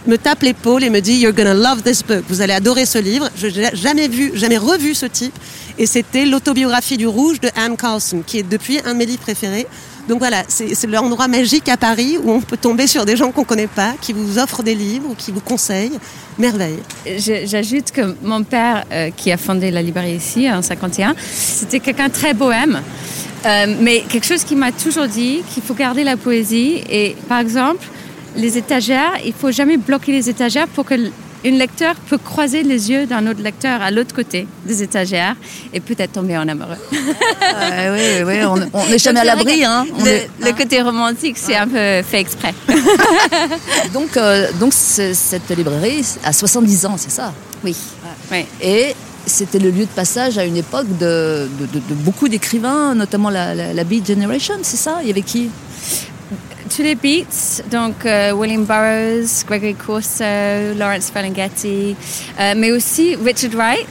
[0.08, 2.23] me tape l'épaule et me dit You're gonna love this book.
[2.29, 3.29] Vous allez adorer ce livre.
[3.37, 5.33] Je n'ai jamais vu, jamais revu ce type.
[5.77, 9.21] Et c'était l'autobiographie du Rouge de Anne Carlson, qui est depuis un de mes livres
[9.21, 9.67] préférés.
[10.07, 13.45] Donc voilà, c'est l'endroit magique à Paris où on peut tomber sur des gens qu'on
[13.45, 15.97] connaît pas, qui vous offrent des livres ou qui vous conseillent.
[16.37, 16.79] Merveille.
[17.17, 22.09] J'ajoute que mon père, euh, qui a fondé la librairie ici en 51, c'était quelqu'un
[22.09, 22.81] très bohème.
[23.45, 26.83] Euh, mais quelque chose qui m'a toujours dit qu'il faut garder la poésie.
[26.89, 27.85] Et par exemple,
[28.35, 30.95] les étagères, il faut jamais bloquer les étagères pour que
[31.45, 35.35] une lecteur peut croiser les yeux d'un autre lecteur à l'autre côté des étagères
[35.73, 36.77] et peut-être tomber en amoureux.
[36.91, 39.63] Ouais, ouais, ouais, on on n'est jamais à l'abri.
[39.65, 39.85] Hein.
[39.99, 42.53] Le, est- le côté romantique, c'est un peu fait exprès.
[43.93, 47.33] Donc, euh, donc cette librairie a 70 ans, c'est ça?
[47.63, 47.75] Oui.
[48.31, 48.45] oui.
[48.61, 52.95] Et c'était le lieu de passage à une époque de, de- de- de beaucoup d'écrivains,
[52.95, 54.99] notamment la, la, la Beat Generation, c'est ça?
[55.01, 55.49] Il y avait qui?
[56.75, 60.23] Tous les beats, donc euh, William Burroughs, Gregory Corso,
[60.75, 61.95] Lawrence Ferlinghetti,
[62.39, 63.86] euh, mais aussi Richard Wright.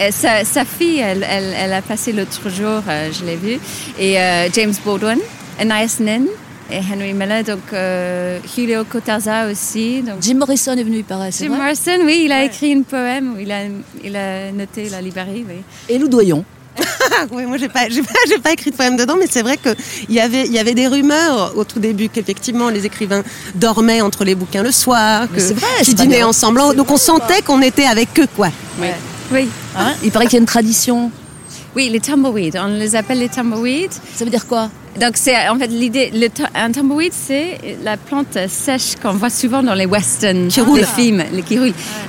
[0.00, 3.58] Euh, sa, sa fille, elle, elle, elle a passé l'autre jour, je l'ai vue,
[3.98, 4.16] et
[4.54, 5.18] James Baldwin,
[5.60, 6.24] Anais Nin
[6.70, 10.02] et Henry Miller, donc euh, Julio Cortázar aussi.
[10.02, 11.58] Donc, Jim Morrison est venu, il paraît, Jim vrai?
[11.58, 13.64] Morrison, oui, il a écrit un poème où il a,
[14.02, 15.56] il a noté la librairie, oui.
[15.88, 16.44] Et Lou Doyon.
[17.32, 19.56] Oui, moi j'ai pas, j'ai pas, j'ai pas écrit de poème dedans, mais c'est vrai
[19.56, 19.70] que
[20.08, 23.22] il y avait, il y avait des rumeurs au tout début qu'effectivement les écrivains
[23.54, 26.60] dormaient entre les bouquins le soir, Mais que c'est vrai, qu'ils dînaient ensemble.
[26.70, 28.48] c'est Donc on sentait qu'on était avec eux, quoi.
[28.80, 28.88] Oui.
[29.32, 29.48] Oui.
[29.76, 29.94] Hein?
[30.02, 31.10] Il paraît qu'il y a une tradition.
[31.74, 33.94] Oui, les tumbleweeds, on les appelle les tumbleweeds.
[34.14, 34.70] Ça veut dire quoi?
[35.00, 39.62] Donc c'est en fait l'idée, le un tumbleweed c'est la plante sèche qu'on voit souvent
[39.62, 40.80] dans les westerns, Qui roule.
[40.80, 41.58] les films, les qui.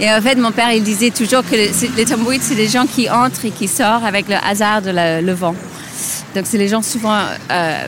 [0.02, 3.10] Et en fait mon père il disait toujours que les tumbleweeds c'est des gens qui
[3.10, 5.56] entrent et qui sortent avec le hasard de la- le vent.
[6.36, 7.20] Donc c'est les gens souvent
[7.52, 7.86] euh,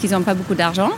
[0.00, 0.90] qui n'ont pas beaucoup d'argent.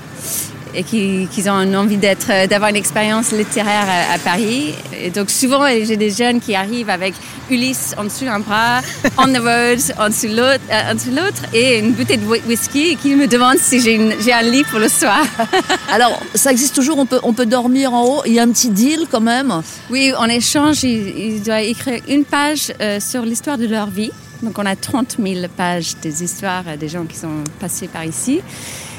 [0.75, 4.75] Et qui, qui ont envie d'être, euh, d'avoir une expérience littéraire à, à Paris.
[5.01, 7.15] Et donc souvent, j'ai des jeunes qui arrivent avec
[7.51, 8.81] Ulysse en dessous d'un bras,
[9.19, 12.43] On the Road en dessous l'autre, euh, en dessous l'autre et une bouteille de whi-
[12.47, 15.25] whisky et qui me demandent si j'ai, une- j'ai un lit pour le soir.
[15.93, 18.23] Alors, ça existe toujours, on peut, on peut dormir en haut.
[18.27, 19.53] Il y a un petit deal quand même?
[19.91, 24.11] Oui, en échange, ils, ils doivent écrire une page euh, sur l'histoire de leur vie.
[24.43, 28.05] Donc on a 30 000 pages des histoires euh, des gens qui sont passés par
[28.05, 28.41] ici.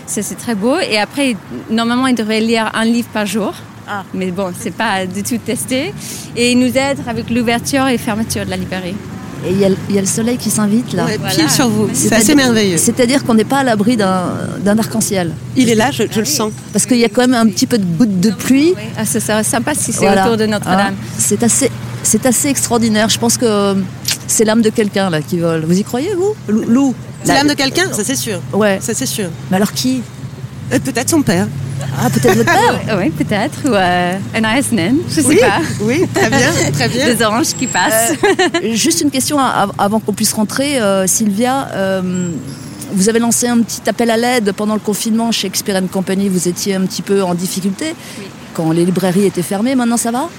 [0.07, 0.75] Ça, c'est très beau.
[0.79, 1.35] Et après,
[1.69, 3.53] normalement, ils devraient lire un livre par jour.
[3.87, 4.03] Ah.
[4.13, 5.93] Mais bon, c'est pas du tout testé.
[6.35, 8.95] Et ils nous aident avec l'ouverture et fermeture de la librairie.
[9.45, 11.05] Et il y a, le- il y a le soleil qui s'invite là.
[11.05, 11.35] Ouais, Voilà.
[11.35, 11.87] Pile sur vous.
[11.93, 12.77] C'est assez merveilleux.
[12.77, 14.23] C'est-à-dire qu'on n'est pas à l'abri d'un
[14.59, 15.33] d'un arc-en-ciel.
[15.55, 16.51] Il est là, je, je le sens.
[16.73, 18.73] Parce qu'il y a quand même un petit peu de gouttes de pluie.
[18.75, 18.83] Oui.
[18.97, 20.25] Ah, ça serait sympa si c'est Voilà.
[20.25, 20.93] autour de Notre-Dame.
[20.93, 21.69] Hein, c'est assez,
[22.01, 23.09] c'est assez extraordinaire.
[23.09, 23.75] Je pense que euh,
[24.27, 25.63] c'est l'âme de quelqu'un là qui vole.
[25.65, 28.39] Vous y croyez vous, Lou, C'est l'âme de quelqu'un, ça c'est sûr.
[28.53, 28.79] Ouais.
[28.81, 29.29] Ça c'est sûr.
[29.51, 30.01] Mais alors qui?
[30.73, 31.47] Euh, Peut-être son père.
[32.01, 32.79] Ah, peut-être votre père.
[32.89, 33.59] Euh, oui, peut-être.
[33.65, 35.59] Ou euh, un ASNN, je sais Oui, pas.
[35.81, 37.05] oui, très bien, très bien.
[37.15, 38.13] Des oranges qui passent.
[38.73, 41.67] Juste une question avant qu'on puisse rentrer, euh, Sylvia.
[41.73, 42.29] euh,
[42.93, 46.29] vous avez lancé un petit appel à l'aide pendant le confinement chez Shakespeare Company.
[46.29, 47.93] Vous étiez un petit peu en difficulté
[48.53, 49.75] quand les librairies étaient fermées.
[49.75, 50.29] Maintenant, ça va?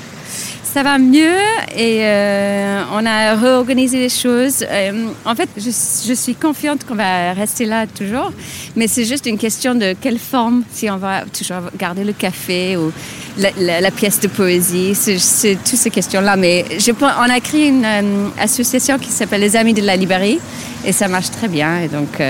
[0.63, 1.39] Ça va mieux
[1.75, 4.63] et euh, on a réorganisé les choses.
[4.69, 8.31] Euh, en fait, je, suis confiante qu'on va rester là toujours,
[8.75, 12.77] mais c'est juste une question de quelle forme, si on va toujours garder le café
[12.77, 12.93] ou
[13.39, 16.37] la, pièce de poésie, c'est toutes ces questions-là.
[16.37, 16.67] Mais
[17.01, 20.41] on a créé une euh, association qui s'appelle les Amis de la Librairie
[20.85, 21.81] et ça marche très bien.
[21.81, 22.21] Et donc,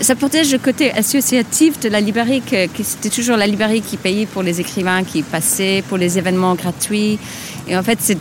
[0.00, 3.96] ça protège le côté associatif de la librairie, que, que c'était toujours la librairie qui
[3.96, 7.18] payait pour les écrivains qui passaient, pour les événements gratuits.
[7.68, 8.18] Et en fait, c'est,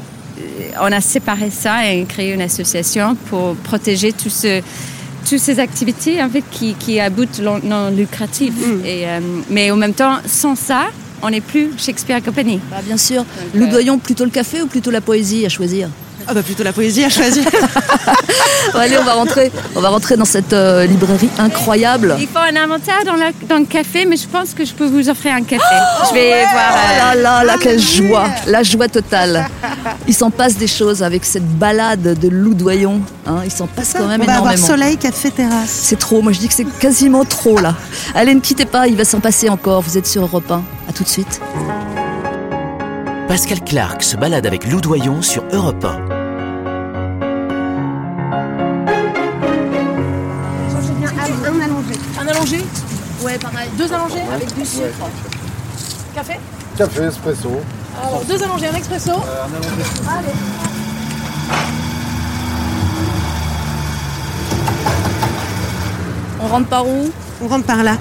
[0.79, 4.62] on a séparé ça et créé une association pour protéger tout ce,
[5.27, 8.53] toutes ces activités en fait, qui, qui aboutent non, lucratives.
[8.86, 10.88] Et, euh, mais en même temps, sans ça,
[11.21, 12.59] on n'est plus Shakespeare Company.
[12.69, 13.25] Bah, Bien sûr.
[13.55, 15.89] Lou euh, Doyon, plutôt le café ou plutôt la poésie à choisir?
[16.27, 17.43] Ah bah plutôt la poésie à choisir.
[18.73, 19.51] Bon, Allez, on va rentrer.
[19.75, 22.15] On va rentrer dans cette euh, librairie incroyable.
[22.19, 24.86] Il faut un inventaire dans, la- dans le café, mais je pense que je peux
[24.88, 25.62] vous offrir un café.
[26.09, 26.71] je vais voir.
[26.73, 29.45] Oh euh, là là là, quelle joie, la joie totale.
[30.07, 33.01] Il s'en passe des choses avec cette balade de Lou Doyon.
[33.27, 35.69] hein, il s'en passe quand même On va avoir soleil, café, terrasse.
[35.69, 37.75] C'est trop, moi je dis que c'est quasiment trop là.
[38.15, 39.81] Allez, ne quittez pas, il va s'en passer encore.
[39.81, 40.63] Vous êtes sur Europe 1.
[40.89, 41.41] À tout de suite.
[43.27, 46.12] Pascal Clark se balade avec Lou Doyon sur Europe 1.
[53.34, 53.69] Ouais, pareil.
[53.76, 55.10] Deux allongés Avec du sucre.
[56.13, 56.34] Café
[56.78, 57.50] Café, espresso.
[58.00, 59.12] Alors, deux allongés, un expresso.
[66.43, 67.10] On rentre par où
[67.41, 67.98] On rentre par là.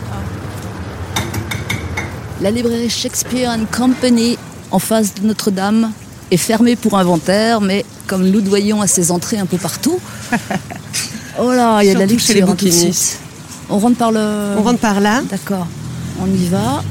[2.42, 4.36] La librairie Shakespeare and Company,
[4.70, 5.92] en face de Notre-Dame,
[6.30, 9.98] est fermée pour inventaire, mais comme Lou Doyon a ses entrées un peu partout.
[11.38, 13.12] Oh là, il y a de la chez les lecture hein, tout de bouquinistes.
[13.12, 13.21] suite.
[13.72, 14.54] On rentre par le.
[14.58, 15.22] On rentre par là.
[15.30, 15.66] D'accord.
[16.20, 16.82] On y va.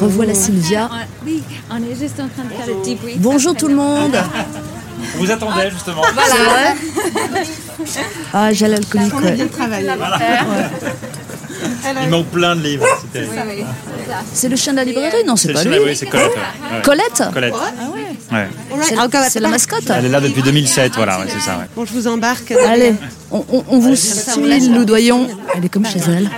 [0.00, 0.88] Revoilà Sylvia.
[1.26, 3.18] Oui, on est juste en train de faire le debrief.
[3.18, 4.16] Bonjour tout le monde.
[5.16, 6.02] On vous attendait justement.
[6.04, 7.44] C'est vrai
[8.32, 9.12] Ah, j'ai l'alcoolique.
[9.14, 9.88] On a bien travaillé.
[12.04, 12.86] Il manque plein de livres.
[13.00, 13.28] C'était-
[14.32, 15.76] C'est le chien de la librairie Non, c'est pas le lui.
[15.78, 16.32] chien, oui, c'est Colette.
[16.84, 17.54] Colette Colette.
[18.32, 18.48] Ouais.
[18.82, 18.96] C'est
[19.30, 19.82] c'est la mascotte.
[19.90, 21.58] Elle est là depuis 2007, voilà, ouais, c'est ça.
[21.58, 21.64] ouais.
[21.76, 22.52] Bon, je vous embarque.
[22.52, 22.94] Allez,
[23.30, 25.28] on, on- on vous suit, Lou Doyon.
[25.54, 26.30] Elle est comme chez elle.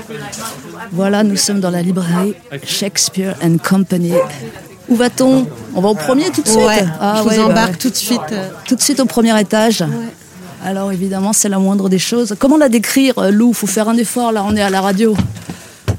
[0.92, 2.34] Voilà, nous sommes dans la librairie
[2.66, 4.12] Shakespeare and Company.
[4.88, 5.46] Où va-t-on?
[5.74, 6.60] On va au premier tout de suite?
[6.60, 7.76] Ouais, Ah je vous ouais, bah embarque ouais.
[7.78, 8.20] tout de suite.
[8.66, 9.82] Tout de suite au premier étage.
[10.64, 12.34] Alors évidemment, c'est la moindre des choses.
[12.38, 13.52] Comment la décrire, euh, Lou?
[13.52, 15.14] Faut faire un effort, là, on est à la radio.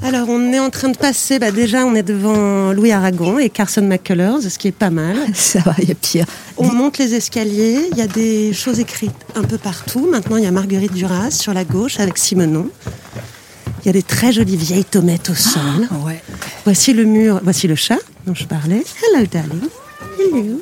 [0.02, 3.48] Alors, on est en train de passer, bah, déjà, on est devant Louis Aragon et
[3.48, 5.16] Carson McCullers, ce qui est pas mal.
[5.34, 6.26] Ça va, il y a pire.
[6.56, 10.08] On monte les escaliers, il y a des choses écrites un peu partout.
[10.10, 12.68] Maintenant, il y a Marguerite Duras sur la gauche avec Simenon.
[13.82, 15.88] Il y a des très jolies vieilles tomates au sol.
[16.04, 16.20] Ouais.
[16.64, 18.82] Voici le mur, voici le chat dont je parlais.
[19.14, 19.68] Hello, darling.
[20.18, 20.60] Hello.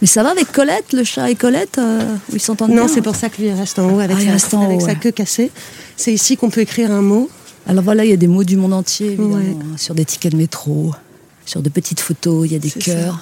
[0.00, 3.02] Mais ça va avec Colette, le chat et Colette euh, où Ils s'entendent Non, c'est
[3.02, 4.86] pour ça que lui reste en haut avec, Ah, sa, reste en avec haut, sa
[4.88, 4.96] ouais.
[4.96, 5.50] queue cassée.
[5.96, 7.28] C'est ici qu'on peut écrire un mot.
[7.66, 9.56] Alors voilà, il y a des mots du monde entier, évidemment, Ouais.
[9.60, 10.94] hein, sur des tickets de métro,
[11.44, 13.18] sur de petites photos, il y a des cœurs.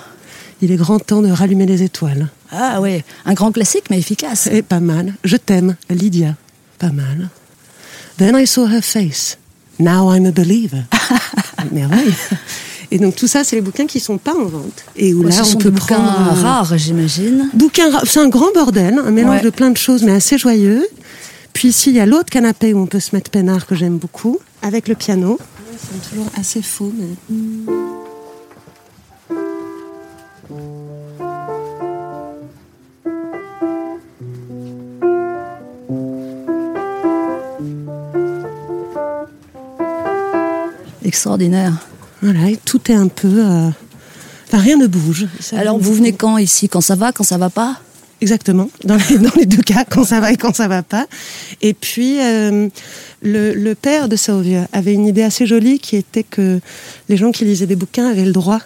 [0.62, 2.28] Il est grand temps de rallumer les étoiles.
[2.50, 4.46] Ah ouais, un grand classique mais efficace.
[4.52, 5.14] Et pas mal.
[5.24, 6.36] Je t'aime, Lydia.
[6.78, 7.28] Pas mal.
[8.18, 9.36] Then I saw her face.
[9.80, 10.84] Now I'm a believer.
[11.72, 12.14] Merveille.
[12.94, 14.84] Et donc tout ça, c'est les bouquins qui sont pas en vente.
[14.94, 17.50] Et où Ouais, là, on peut bouquins prendre un- rares, j'imagine.
[17.52, 19.42] Bouquin ra- c'est un grand bordel, un mélange Ouais.
[19.42, 20.86] de plein de choses, mais assez joyeux.
[21.52, 23.98] Puis ici, il y a l'autre canapé où on peut se mettre peinard que j'aime
[23.98, 25.38] beaucoup, avec le piano.
[25.76, 27.34] Sont toujours assez faux, mais...
[41.04, 41.72] Extraordinaire.
[42.24, 43.44] Voilà, et tout est un peu...
[43.44, 43.68] euh,
[44.48, 45.26] Enfin, rien ne bouge.
[45.40, 46.68] Ça Alors, vous venez quand ici?
[46.68, 47.78] Quand ça va, quand ça va pas?
[48.20, 51.06] Exactement, dans les, dans les deux cas, quand ça va et quand ça va pas.
[51.60, 52.68] Et puis, euh,
[53.22, 56.60] le, le père de Sauvia avait une idée assez jolie qui était que
[57.10, 58.60] les gens qui lisaient des bouquins avaient le droit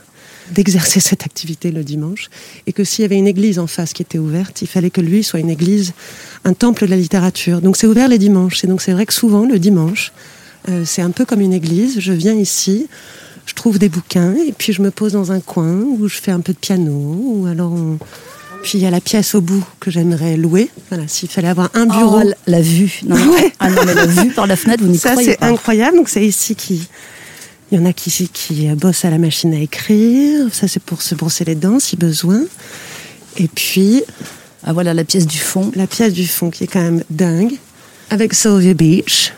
[0.53, 2.29] d'exercer cette activité le dimanche
[2.67, 5.01] et que s'il y avait une église en face qui était ouverte, il fallait que
[5.01, 5.93] lui soit une église,
[6.45, 7.61] un temple de la littérature.
[7.61, 8.63] Donc c'est ouvert les dimanches.
[8.65, 10.13] Et donc c'est vrai que souvent, le dimanche,
[10.69, 11.99] euh, c'est un peu comme une église.
[11.99, 12.87] Je viens ici,
[13.49, 16.31] je trouve des bouquins et puis je me pose dans un coin où je fais
[16.31, 17.99] un peu de piano ou alors on-
[18.63, 20.69] puis il y a la pièce au bout que j'aimerais louer.
[20.91, 22.21] Voilà, s'il fallait avoir un bureau.
[22.25, 23.01] Oh, la, vue.
[23.07, 23.15] Non.
[23.15, 23.53] Ouais.
[23.61, 25.47] Ah non, mais la vue par la fenêtre, vous n'y Ça croyez c'est pas.
[25.47, 25.97] incroyable.
[25.97, 26.89] Donc c'est ici qui
[27.71, 30.53] il y en a qui, qui bossent à la machine à écrire.
[30.53, 32.41] Ça c'est pour se brosser les dents si besoin.
[33.37, 34.03] Et puis
[34.65, 37.55] Ah voilà la pièce du fond, la pièce du fond qui est quand même dingue
[38.11, 39.33] avec Sylvia Beach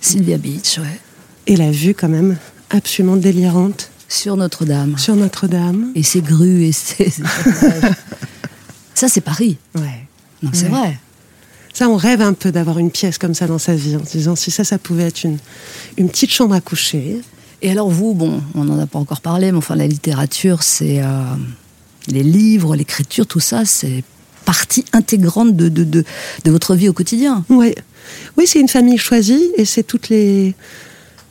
[0.00, 1.00] Sylvia Beach, ouais.
[1.46, 2.36] et la vue quand même
[2.70, 4.96] absolument délirante Sur Notre-Dame.
[4.98, 5.92] sur Notre-Dame.
[5.94, 7.10] Et ses grues et ses.
[8.94, 9.56] ça, c'est Paris.
[9.74, 10.06] Ouais.
[10.42, 10.70] Non, c'est Ouais.
[10.70, 10.98] vrai.
[11.74, 14.10] Ça, on rêve un peu d'avoir une pièce comme ça dans sa vie, en se
[14.12, 15.38] disant si ça, ça pouvait être une,
[15.96, 17.20] une petite chambre à coucher.
[17.62, 21.00] Et alors vous, bon, on n'en a pas encore parlé, mais enfin la littérature, c'est
[21.02, 21.22] euh,
[22.08, 24.02] les livres, l'écriture, tout ça, c'est
[24.44, 26.04] partie intégrante de, de, de,
[26.44, 27.44] de votre vie au quotidien.
[27.48, 27.74] Ouais.
[28.36, 30.54] Oui, c'est une famille choisie et c'est toutes les.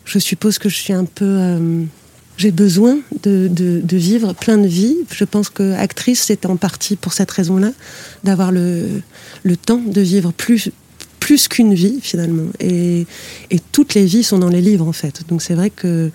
[0.07, 1.25] Je suppose que je suis un peu.
[1.25, 1.83] euh,
[2.37, 4.95] J'ai besoin de, de, vivre plein de vies.
[5.11, 7.71] Je pense que actrice, c'est en partie pour cette raison-là,
[8.23, 9.01] d'avoir le,
[9.43, 10.69] le temps de vivre plus,
[11.19, 12.49] plus qu'une vie finalement.
[12.59, 13.05] Et,
[13.51, 15.23] et toutes les vies sont dans les livres en fait.
[15.27, 16.09] Donc c'est vrai que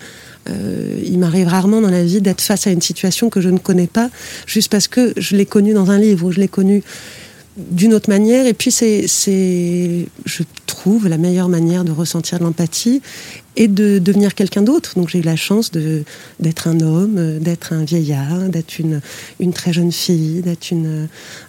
[0.49, 3.59] euh, il m'arrive rarement dans la vie d'être face à une situation que je ne
[3.59, 4.09] connais pas,
[4.47, 6.83] juste parce que je l'ai connue dans un livre ou je l'ai connue
[7.57, 8.47] d'une autre manière.
[8.47, 9.05] Et puis, c'est,
[10.25, 13.01] je trouve, la meilleure manière de ressentir de l'empathie
[13.55, 14.93] et de devenir quelqu'un d'autre.
[14.95, 16.03] Donc, j'ai eu la chance de,
[16.39, 19.01] d'être un homme, euh, d'être un vieillard, d'être une,
[19.39, 21.05] une très jeune fille, d'être une, euh,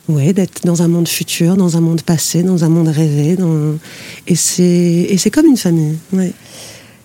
[0.09, 3.37] ouais, d'être dans un monde futur, dans un monde passé, dans un monde rêvé.
[3.37, 3.77] Dans...
[4.27, 5.97] Et, c'est, et c'est comme une famille.
[6.13, 6.33] Ouais.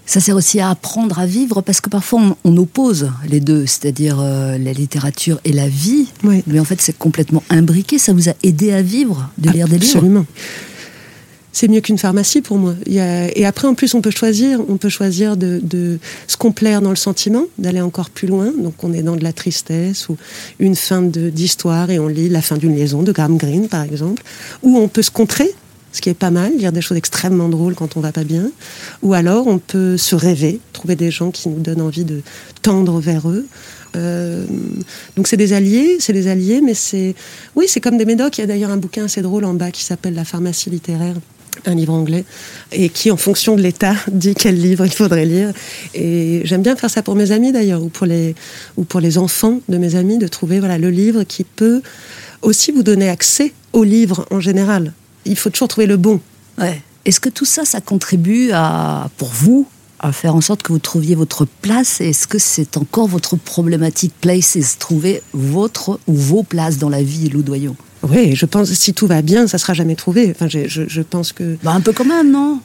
[0.06, 3.68] Ça sert aussi à apprendre à vivre parce que parfois on, on oppose les deux,
[3.68, 6.08] c'est-à-dire euh, la littérature et la vie.
[6.24, 6.44] Ouais.
[6.48, 8.00] Mais en fait, c'est complètement imbriqué.
[8.00, 9.98] Ça vous a aidé à vivre de lire des livres?
[9.98, 10.26] Absolument.
[11.52, 12.76] C'est mieux qu'une pharmacie pour moi.
[12.88, 14.62] Et après, en plus, on peut choisir.
[14.70, 15.98] On peut choisir de, de
[16.28, 18.52] se complaire dans le sentiment, d'aller encore plus loin.
[18.58, 20.18] Donc, on est dans de la tristesse ou
[20.60, 24.24] une fin d'histoire et on lit la fin d'une liaison de Graham Greene, par exemple.
[24.62, 25.52] Ou on peut se contrer,
[25.92, 28.52] ce qui est pas mal, lire des choses extrêmement drôles quand on va pas bien.
[29.02, 32.22] Ou alors, on peut se rêver, trouver des gens qui nous donnent envie de
[32.62, 33.48] tendre vers eux.
[33.96, 34.46] Euh,
[35.16, 37.16] donc c'est des alliés, c'est des alliés, mais c'est
[37.56, 38.38] oui, c'est comme des médocs.
[38.38, 41.16] Il y a d'ailleurs un bouquin assez drôle en bas qui s'appelle La pharmacie littéraire,
[41.66, 42.26] un livre anglais,
[42.72, 45.52] et qui en fonction de l'état dit quel livre il faudrait lire.
[45.94, 48.36] Et j'aime bien faire ça pour mes amis d'ailleurs, ou pour les
[48.78, 51.82] ou pour les enfants de mes amis, de trouver voilà le livre qui peut
[52.42, 54.94] aussi vous donner accès au livre en général.
[55.26, 56.22] Il faut toujours trouver le bon.
[56.58, 56.82] Ouais.
[57.06, 59.68] Est-ce que tout ça, ça contribue à, pour vous,
[60.00, 62.02] à faire en sorte que vous trouviez votre place?
[62.02, 67.30] Est-ce que c'est encore votre problématique places, trouver votre ou vos places dans la vie,
[67.30, 70.32] Loudoyon Oui, je pense si tout va bien, ça sera jamais trouvé.
[70.32, 72.60] Enfin, je, je pense que bah, Un peu quand même, non?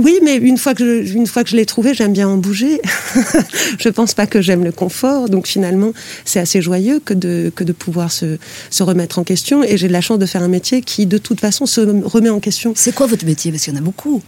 [0.00, 2.38] Oui, mais une fois que je, une fois que je l'ai trouvé, j'aime bien en
[2.38, 2.80] bouger.
[3.78, 5.92] je pense pas que j'aime le confort, donc finalement,
[6.24, 8.38] c'est assez joyeux que de que de pouvoir se
[8.70, 9.62] se remettre en question.
[9.62, 12.30] Et j'ai de la chance de faire un métier qui, de toute façon, se remet
[12.30, 12.72] en question.
[12.76, 13.50] C'est quoi votre métier?
[13.50, 14.22] Parce qu'il y en a beaucoup.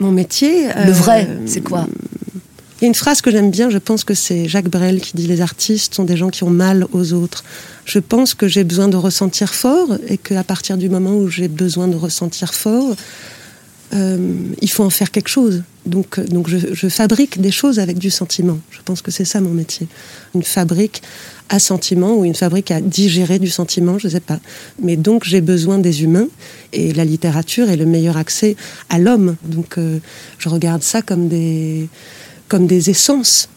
[0.00, 0.64] Mon métier.
[0.64, 1.86] Le euh, vrai, c'est quoi?
[2.78, 5.16] Il y a une phrase que j'aime bien, je pense que c'est Jacques Brel qui
[5.16, 7.42] dit Les artistes sont des gens qui ont mal aux autres.
[7.86, 11.48] Je pense que j'ai besoin de ressentir fort et qu'à partir du moment où j'ai
[11.48, 12.94] besoin de ressentir fort,
[13.94, 15.62] euh, il faut en faire quelque chose.
[15.86, 18.58] Donc, euh, donc je, fabrique des choses avec du sentiment.
[18.70, 19.86] Je pense que c'est ça mon métier.
[20.34, 21.00] Une fabrique
[21.48, 24.40] à sentiment ou une fabrique à digérer du sentiment, je ne sais pas.
[24.82, 26.26] Mais donc j'ai besoin des humains
[26.72, 28.56] et la littérature est le meilleur accès
[28.90, 29.36] à l'homme.
[29.44, 29.98] Donc euh,
[30.38, 31.88] je regarde ça comme des,
[32.48, 33.48] comme des essences.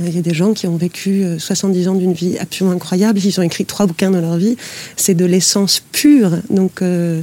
[0.00, 2.74] Euh, Il y a des gens qui ont vécu euh, 70 ans d'une vie absolument
[2.76, 4.56] incroyable, ils ont écrit trois bouquins dans leur vie.
[4.96, 6.38] C'est de l'essence pure.
[6.50, 7.22] Donc euh,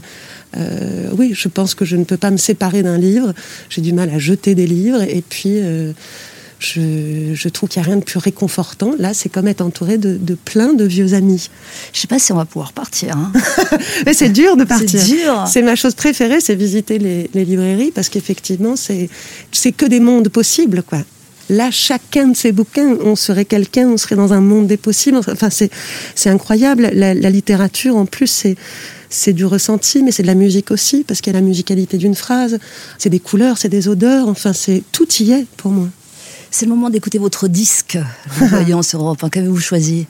[0.56, 3.34] euh, oui, je pense que je ne peux pas me séparer d'un livre.
[3.70, 5.02] J'ai du mal à jeter des livres.
[5.02, 5.94] Et puis, euh,
[6.60, 8.94] je, je trouve qu'il n'y a rien de plus réconfortant.
[8.98, 11.50] Là, c'est comme être entouré de, de plein de vieux amis.
[11.94, 13.16] Je sais pas si on va pouvoir partir.
[13.16, 13.32] Hein.
[14.06, 15.00] Mais c'est dur de partir.
[15.00, 15.46] C'est dur.
[15.48, 19.10] C'est ma chose préférée, c'est visiter les, les librairies parce qu'effectivement, c'est
[19.52, 21.00] c'est que des mondes possibles, quoi.
[21.50, 25.18] là, chacun de ces bouquins, on serait quelqu'un, on serait dans un monde des possibles.
[25.18, 25.70] Enfin, c'est,
[26.16, 26.90] c'est incroyable.
[26.94, 28.56] La, la littérature, en plus, c'est,
[29.10, 31.98] c'est du ressenti, mais c'est de la musique aussi, parce qu'il y a la musicalité
[31.98, 32.60] d'une phrase,
[32.98, 35.88] c'est des couleurs, c'est des odeurs, enfin, c'est tout y est pour moi.
[36.52, 39.30] C'est le moment d'écouter votre disque, voyons sur Europe 1.
[39.30, 40.08] Qu'avez-vous choisi?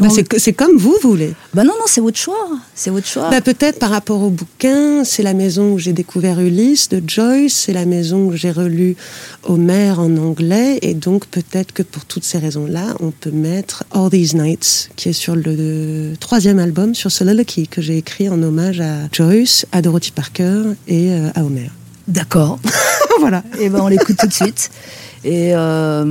[0.00, 0.08] Bah,
[0.38, 1.34] c'est, comme vous voulez.
[1.52, 2.48] Bah non, non, c'est votre choix.
[2.74, 3.28] C'est votre choix.
[3.28, 7.52] Bah, peut-être par rapport au bouquin, c'est la maison où j'ai découvert Ulysse de Joyce,
[7.66, 8.96] c'est la maison où j'ai relu
[9.42, 14.08] Homère en anglais, et donc peut-être que pour toutes ces raisons-là, on peut mettre All
[14.08, 18.80] These Nights, qui est sur le troisième album sur Soliloquy, que j'ai écrit en hommage
[18.80, 21.72] à Joyce, à Dorothy Parker et euh, à Homère.
[22.08, 22.58] D'accord.
[23.20, 23.44] voilà.
[23.60, 24.70] Et ben on l'écoute tout de suite.
[25.24, 26.04] Et euh,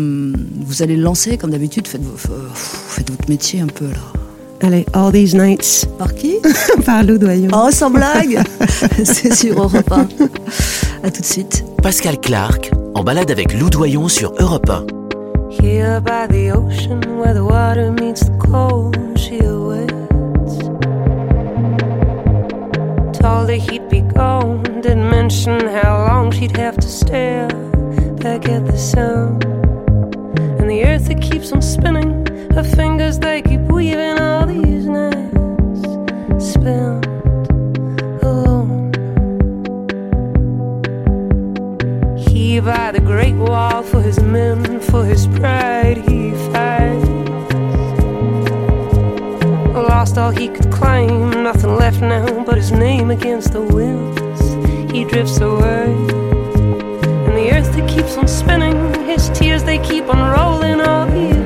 [0.65, 1.87] vous allez le lancer comme d'habitude.
[1.87, 3.97] Faites, f- faites votre métier un peu là.
[4.61, 6.35] Allez, All These Nights, Par qui
[6.85, 7.49] par Lou Doyon.
[7.53, 8.39] Oh, sans blague
[9.03, 10.07] C'est sur Europe 1.
[11.03, 11.65] À tout de suite.
[11.81, 14.85] Pascal Clark, en balade avec Lou Doyon sur Europe 1.
[15.61, 19.91] Here by the ocean where the water meets the cold, she awaits.
[23.19, 27.47] Told her he'd be gone, didn't mention how long she'd have to stare
[28.21, 29.41] back get the sun.
[30.59, 35.81] And the earth that keeps on spinning, her fingers they keep weaving all these nights
[36.51, 37.05] spent
[38.23, 38.91] alone.
[42.17, 47.09] He by the great wall for his men, for his pride he fights.
[49.73, 54.91] Lost all he could claim, nothing left now but his name against the winds.
[54.91, 56.30] He drifts away,
[57.41, 61.41] the earth that keeps on spinning, his tears they keep on rolling all these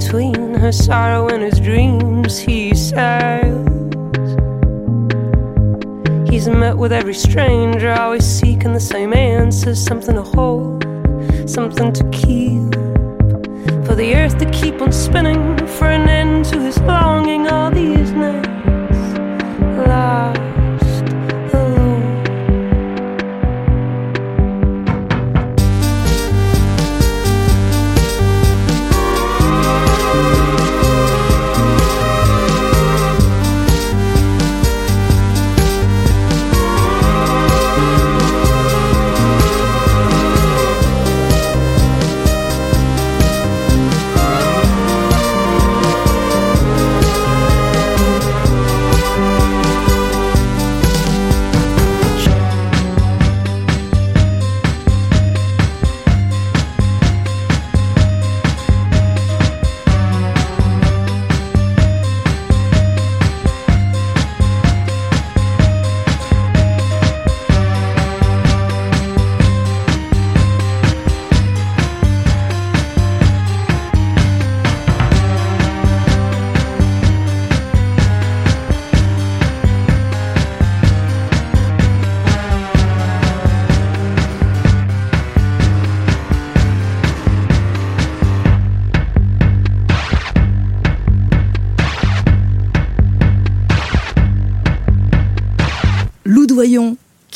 [0.00, 2.38] between her sorrow and his dreams.
[2.38, 3.44] He sighs.
[6.28, 10.84] He's met with every stranger, always seeking the same answers something to hold,
[11.48, 12.72] something to keep.
[13.86, 18.12] For the earth to keep on spinning, for an end to his longing all these
[18.12, 18.49] nights.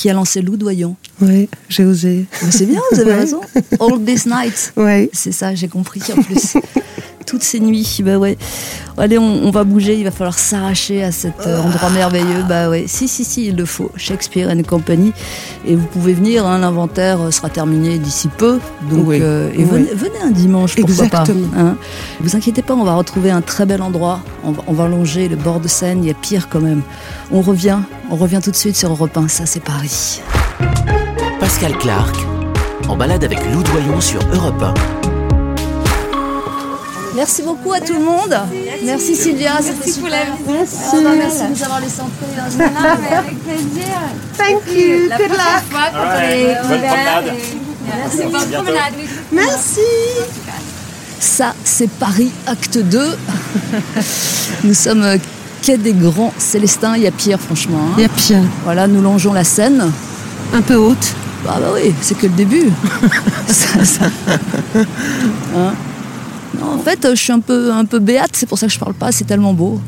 [0.04, 0.96] Qui a lancé Lou Doyon.
[1.22, 2.26] Oui, j'ai osé.
[2.50, 3.40] C'est bien, vous avez raison.
[3.80, 4.74] All These Nights.
[4.76, 5.08] Ouais.
[5.14, 6.58] C'est ça, j'ai compris en plus.
[7.26, 8.36] Toutes ces nuits, bah ouais.
[8.98, 12.44] Allez, on, on va bouger, il va falloir s'arracher à cet euh, endroit merveilleux.
[12.48, 13.90] Bah ouais, si, si, si, il le faut.
[13.96, 15.12] Shakespeare and Company.
[15.66, 18.58] Et vous pouvez venir, hein, l'inventaire euh, sera terminé d'ici peu.
[18.90, 19.18] Donc, Oui.
[19.22, 19.64] euh, et Oui.
[19.64, 21.48] venez, venez un dimanche, pourquoi Exactement.
[21.48, 21.58] pas.
[21.60, 21.76] Hein.
[22.20, 24.20] Vous inquiétez pas, on va retrouver un très bel endroit.
[24.44, 26.82] On va, on va longer le bord de Seine, il y a pire quand même.
[27.32, 27.78] On revient,
[28.10, 30.20] on revient tout de suite sur Europe 1, ça c'est Paris.
[31.40, 32.14] Pascal Clark,
[32.88, 35.13] en balade avec Lou Doyon sur Europe 1.
[37.14, 38.36] Merci beaucoup à tout le monde.
[38.84, 40.10] Merci Sylvia, c'était super.
[40.48, 40.76] Merci.
[41.16, 42.26] merci de nous avoir laissé entrer.
[42.66, 43.18] hein.
[43.18, 43.94] avec plaisir.
[44.36, 45.08] Thank you.
[45.08, 45.70] La Good prochaine luck.
[45.70, 48.18] fois, quand on est ouvert et- Merci.
[48.32, 48.94] Bonne promenade.
[49.32, 49.80] Merci.
[51.20, 53.16] Ça, c'est Paris, acte 2.
[54.64, 55.16] nous sommes euh,
[55.62, 56.96] quai des Grands Célestins.
[56.96, 57.78] Il y a pire, franchement.
[57.90, 57.94] hein.
[57.96, 58.42] Il y a pire.
[58.64, 59.90] Voilà, nous longeons la Seine.
[60.52, 61.14] Un peu haute.
[61.46, 62.70] Ah bah oui, c'est que le début.
[63.46, 64.06] Ça, ça.
[65.56, 65.74] Hein
[66.60, 68.78] non, en fait, je suis un peu, un peu béate, c'est pour ça que je
[68.78, 69.80] parle pas, c'est tellement beau.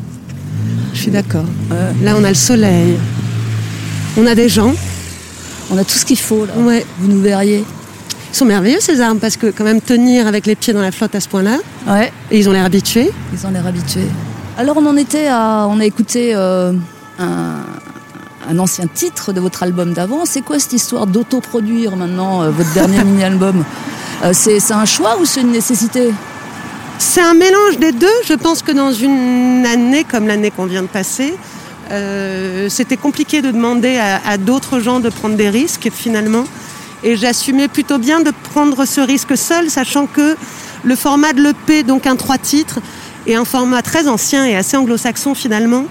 [0.95, 1.45] Je suis d'accord.
[2.03, 2.97] Là, on a le soleil.
[4.17, 4.73] On a des gens.
[5.71, 6.53] On a tout ce qu'il faut là.
[6.59, 6.87] Ouais.
[7.01, 7.65] Vous nous verriez.
[8.33, 10.93] Ils sont merveilleux ces arbres parce que quand même tenir avec les pieds dans la
[10.93, 12.13] flotte à ce point-là, Ouais.
[12.31, 13.11] et ils ont l'air habitués.
[13.33, 14.07] Ils ont l'air habitués.
[14.59, 16.73] Alors on en était à, on a écouté euh,
[17.19, 17.57] un,
[18.49, 20.25] un ancien titre de votre album d'avant.
[20.25, 23.65] C'est quoi cette histoire d'autoproduire maintenant euh, votre dernier mini-album?
[24.25, 26.13] Euh, C'est c'est un choix ou c'est une nécessité?
[26.99, 28.07] C'est un mélange des deux.
[28.27, 31.35] Je pense que dans une année comme l'année qu'on vient de passer,
[31.91, 36.45] euh, c'était compliqué de demander à, à d'autres gens de prendre des risques finalement.
[37.05, 40.37] Et j'assumais plutôt bien de prendre ce risque seul, sachant que
[40.85, 42.81] le format de l'EP, donc un trois titres,
[43.27, 45.85] est un format très ancien et assez anglo-saxon finalement.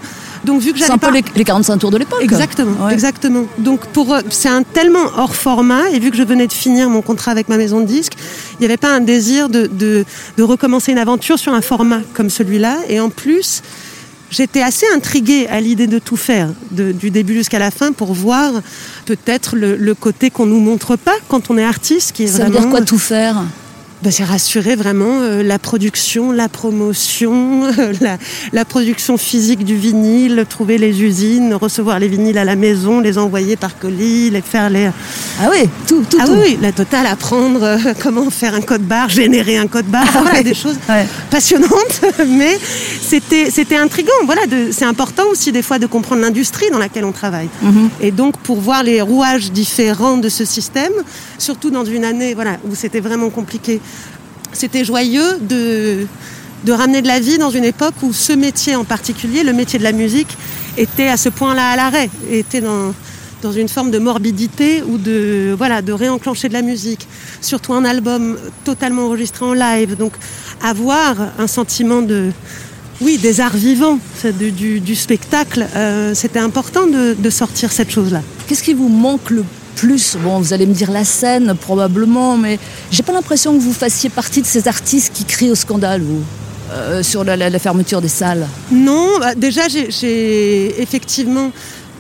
[0.45, 1.13] Donc vu que j'avais un peu pas...
[1.13, 2.21] les, les 45 tours de l'époque.
[2.21, 2.93] Exactement, Ouais.
[2.93, 3.45] exactement.
[3.57, 6.89] Donc pour eux, c'est un tellement hors format et vu que je venais de finir
[6.89, 8.13] mon contrat avec ma maison de disques,
[8.53, 10.05] il n'y avait pas un désir de, de,
[10.37, 12.77] de recommencer une aventure sur un format comme celui-là.
[12.89, 13.61] Et en plus,
[14.29, 18.13] j'étais assez intriguée à l'idée de tout faire, de- du début jusqu'à la fin, pour
[18.13, 18.51] voir
[19.05, 22.45] peut-être le, le côté qu'on nous montre pas quand on est artiste, qui est Ça
[22.45, 23.43] veut dire quoi tout faire?
[24.05, 28.19] Ben, c'est rassurer vraiment euh, la production, la promotion, euh, la,
[28.53, 33.17] la production physique du vinyle, trouver les usines, recevoir les vinyles à la maison, les
[33.17, 34.91] envoyer par colis, les faire les...
[35.41, 36.33] Ah oui, tout, tout, Ah tout.
[36.39, 40.19] oui, la totale, apprendre euh, comment faire un code barre, générer un code barre, Ah
[40.21, 40.43] voilà, ouais.
[40.43, 41.07] des choses Ouais.
[41.31, 42.59] passionnantes, mais
[43.01, 44.11] c'était c'était intriguant.
[44.25, 44.41] Voilà,
[44.71, 47.49] c'est important aussi des fois de comprendre l'industrie dans laquelle on travaille.
[47.63, 47.89] Mhm.
[48.01, 50.93] Et donc pour voir les rouages différents de ce système,
[51.39, 53.81] surtout dans une année voilà où c'était vraiment compliqué,
[54.55, 56.07] c'était joyeux de
[56.63, 59.77] de ramener de la vie dans une époque où ce métier en particulier, le métier
[59.77, 60.35] de la musique,
[60.77, 62.93] était à ce point-là à l'arrêt, était dans
[63.41, 67.07] dans une forme de morbidité ou de voilà de réenclencher de la musique,
[67.41, 69.95] surtout un album totalement enregistré en live.
[69.95, 70.13] Donc
[70.63, 72.31] avoir un sentiment de
[73.01, 78.21] oui des arts vivants, du, spectacle, euh, c'était important de, sortir cette chose-là.
[78.47, 79.43] Qu'est-ce qui vous manque le
[79.75, 82.59] plus vous allez me dire la scène, probablement, mais
[82.91, 86.23] j'ai pas l'impression que vous fassiez partie de ces artistes qui crient au scandale, vous,
[86.71, 88.47] euh, sur la, fermeture des salles.
[88.71, 91.51] Non, bah, déjà j'ai- effectivement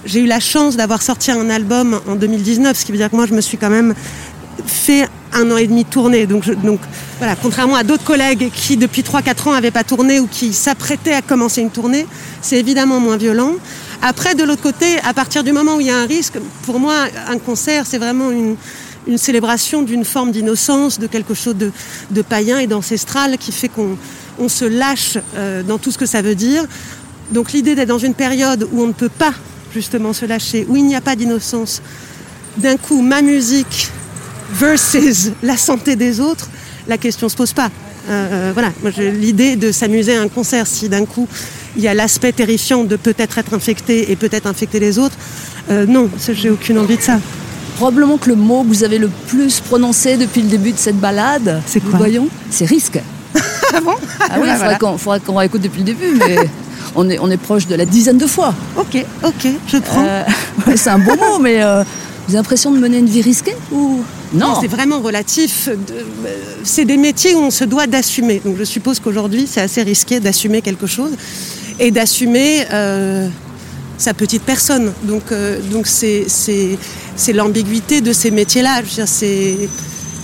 [0.05, 3.15] j'ai eu la chance d'avoir sorti un album en 2019, ce qui veut dire que
[3.15, 3.95] moi je me suis quand même
[4.65, 6.25] fait un an et demi de tournée.
[6.27, 6.79] Donc, donc
[7.17, 11.13] voilà, contrairement à d'autres collègues qui depuis 3-4 ans n'avaient pas tourné ou qui s'apprêtaient
[11.13, 12.05] à commencer une tournée,
[12.41, 13.53] c'est évidemment moins violent.
[14.01, 16.79] Après, de l'autre côté, à partir du moment où il y a un risque, pour
[16.79, 18.55] moi, un concert, c'est vraiment une,
[19.17, 23.97] célébration d'une forme d'innocence, de quelque chose de, païen et d'ancestral qui fait qu'on
[24.39, 26.65] on se lâche euh, dans tout ce que ça veut dire.
[27.31, 29.33] Donc l'idée d'être dans une période où on ne peut pas
[29.71, 31.83] justement se lâcher, où il n'y a pas d'innocence,
[32.57, 33.91] d'un coup ma musique
[34.51, 36.49] versus la santé des autres,
[36.87, 37.69] la question se pose pas.
[38.09, 38.71] Euh, euh, voilà,
[39.11, 41.27] l'idée de s'amuser à un concert si d'un coup
[41.75, 45.15] il y a l'aspect terrifiant de peut-être être infecté et peut-être infecter les autres.
[45.69, 47.19] Euh, non, j'ai aucune envie de ça.
[47.77, 50.97] Probablement que le mot que vous avez le plus prononcé depuis le début de cette
[50.97, 52.99] balade, C'est quoi voyons, c'est risque.
[53.73, 53.95] Ah bon?
[54.21, 54.77] Ah oui, il faudrait voilà.
[54.77, 56.37] qu'on faudrait qu'on réécoute depuis le début, mais
[56.95, 58.53] on est, on est proche de la dizaine de fois.
[58.77, 60.05] Ok, ok, je prends.
[60.07, 60.23] Euh,
[60.75, 61.83] c'est un beau mot, mais euh,
[62.27, 64.01] vous avez l'impression de mener une vie risquée ou?
[64.35, 65.69] Non, Non, c'est vraiment relatif.
[65.69, 65.75] Euh,
[66.63, 68.41] C'est des métiers où on se doit d'assumer.
[68.43, 71.11] Donc je suppose qu'aujourd'hui, c'est assez risqué d'assumer quelque chose
[71.79, 73.27] et d'assumer euh,
[73.97, 74.91] sa petite personne.
[75.03, 76.77] Donc euh, donc c'est c'est
[77.15, 78.81] c'est l'ambiguïté de ces métiers-là.
[79.05, 79.69] C'est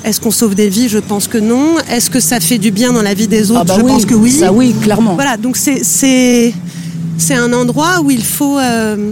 [0.03, 0.89] est-ce qu'on sauve des vies?
[0.89, 1.78] Je pense que non.
[1.89, 3.62] Est-ce que ça fait du bien dans la vie des autres?
[3.62, 4.32] Ah bah Je oui, pense que oui.
[4.32, 5.14] Ça oui, clairement.
[5.16, 6.53] Voilà, donc c'est c'est
[7.18, 9.12] c'est un endroit où il faut euh,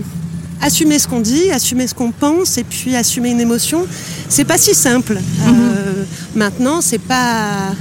[0.61, 3.85] assumer ce qu'on dit, assumer ce qu'on pense, et puis assumer une émotion.
[4.27, 5.17] C'est pas si simple.
[5.47, 6.03] Euh,
[6.35, 7.73] maintenant, c'est pas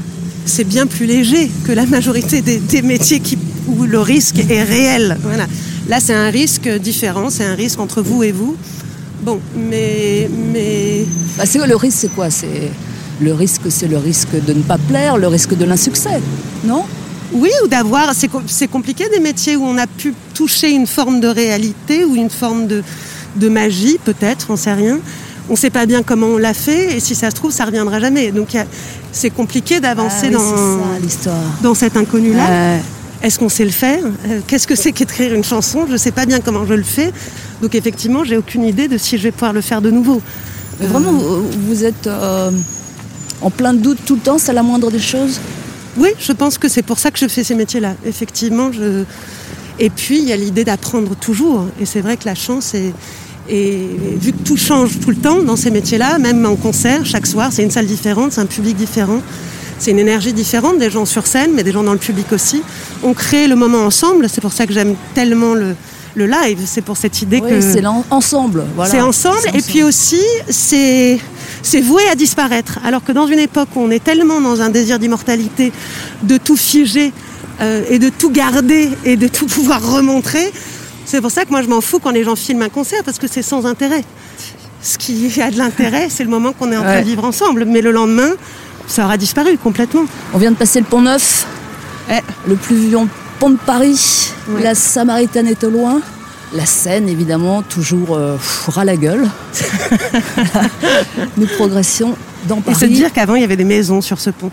[0.48, 3.20] c'est bien plus léger que la majorité des, métiers
[3.66, 5.18] où le risque est réel.
[5.22, 5.46] Voilà.
[5.88, 8.56] Là, c'est un risque différent, c'est un risque entre vous et vous.
[9.22, 11.04] Bon, mais mais
[11.36, 12.30] Bah, c'est- le risque, c'est quoi?
[12.30, 12.70] C'est
[13.20, 16.20] le risque, c'est le risque de ne pas plaire, le risque de l'insuccès,
[16.64, 16.84] non?
[17.32, 18.14] Oui, ou d'avoir.
[18.14, 22.04] C'est com- c'est compliqué des métiers où on a pu toucher une forme de réalité
[22.04, 22.82] ou une forme de,
[23.36, 24.98] de magie, peut-être, on sait rien.
[25.50, 27.64] On ne sait pas bien comment on l'a fait et si ça se trouve, ça
[27.64, 28.32] reviendra jamais.
[28.32, 28.48] Donc
[29.12, 31.30] c'est compliqué d'avancer Ah oui, dans, ça
[31.62, 32.44] dans cet inconnu-là.
[32.76, 32.80] Ouais.
[33.22, 33.98] Est-ce qu'on sait le faire?
[34.28, 35.86] Euh, Qu'est-ce que c'est qu'écrire une chanson?
[35.86, 37.12] Je ne sais pas bien comment je le fais.
[37.62, 40.20] Donc effectivement, j'ai aucune idée de si je vais pouvoir le faire de nouveau.
[40.80, 42.50] Mais Vraiment, vous, vous êtes euh,
[43.40, 45.40] en plein doute tout le temps, c'est la moindre des choses?
[45.99, 47.94] Oui, je pense que c'est pour ça que je fais ces métiers-là.
[48.07, 49.05] Effectivement, je...
[49.80, 51.66] Et puis, il y a l'idée d'apprendre toujours.
[51.80, 52.92] Et c'est vrai que la chance est,
[53.49, 53.78] Et
[54.20, 57.51] vu que tout change tout le temps dans ces métiers-là, même en concert, chaque soir,
[57.53, 59.20] c'est une salle différente, c'est un public différent,
[59.78, 62.62] c'est une énergie différente, des gens sur scène, mais des gens dans le public aussi.
[63.03, 65.74] On crée le moment ensemble, c'est pour ça que j'aime tellement le,
[66.14, 67.61] le live, c'est pour cette idée Oui, que...
[67.62, 68.64] c'est ensemble.
[68.74, 68.90] voilà.
[68.90, 70.20] C'est ensemble, et puis aussi,
[70.51, 71.18] c'est
[71.62, 72.78] c'est voué à disparaître.
[72.84, 75.72] Alors que dans une époque où on est tellement dans un désir d'immortalité,
[76.22, 77.12] de tout figer
[77.61, 80.52] euh, et de tout garder et de tout pouvoir remontrer,
[81.04, 83.18] c'est pour ça que moi je m'en fous quand les gens filment un concert parce
[83.18, 84.04] que c'est sans intérêt.
[84.82, 87.02] Ce qui a de l'intérêt, c'est le moment qu'on est en train Ouais.
[87.02, 87.64] de vivre ensemble.
[87.64, 88.30] Mais le lendemain,
[88.86, 90.04] ça aura disparu complètement.
[90.32, 91.46] On vient de passer le pont Neuf,
[92.46, 92.98] le plus vieux
[93.40, 94.30] pont de Paris.
[94.48, 94.62] Ouais.
[94.62, 96.00] La Samaritaine est au loin.
[96.55, 98.38] La Seine, évidemment, toujours euh,
[98.68, 99.28] ras la gueule.
[101.36, 102.16] Nous progressions
[102.49, 102.76] dans Et Paris.
[102.80, 104.51] se dire qu'avant, il y avait des maisons sur ce pont.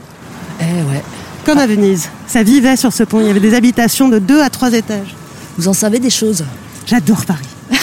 [0.60, 1.02] Eh ouais.
[1.46, 2.10] Comme à Venise.
[2.28, 3.22] Ça vivait sur ce pont.
[3.22, 5.16] Il y avait des habitations de deux à trois étages.
[5.58, 6.43] Vous en savez des choses?
[6.86, 7.46] J'adore Paris.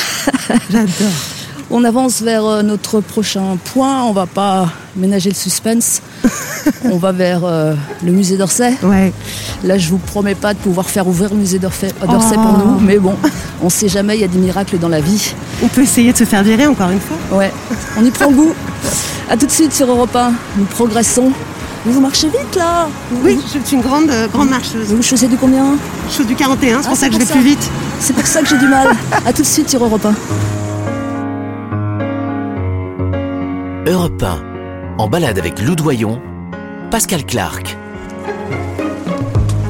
[0.71, 0.89] J'adore.
[1.75, 4.03] On avance vers euh, notre prochain point.
[4.05, 6.03] On va pas ménager le suspense.
[6.85, 8.75] On va vers euh, le musée d'Orsay.
[8.83, 9.11] Ouais.
[9.65, 12.69] Là, je vous promets pas de pouvoir faire ouvrir le musée d'Orsay d'Orsay pour Oh.
[12.69, 13.15] nous, mais bon,
[13.63, 14.17] on sait jamais.
[14.17, 15.33] Il y a des miracles dans la vie.
[15.63, 17.17] On peut essayer de se faire virer encore une fois.
[17.39, 17.51] Ouais,
[17.99, 18.53] on y prend goût.
[19.31, 20.33] À tout de suite sur Europe 1.
[20.59, 21.33] Nous progressons.
[21.87, 22.87] Mais vous marchez vite là.
[23.25, 24.89] Oui, je suis une grande, euh, grande marcheuse.
[24.93, 25.65] Vous chaussez du combien?
[26.09, 27.47] Je suis du 41, c'est Ah, pour ça c'est que je vais plus ça.
[27.49, 27.71] vite.
[27.99, 28.89] C'est pour ça que j'ai du mal.
[29.27, 30.13] À tout de suite sur Europe 1.
[33.87, 34.97] Europe 1.
[34.99, 36.21] En balade avec Lou Doyon,
[36.91, 37.77] Pascal Clark.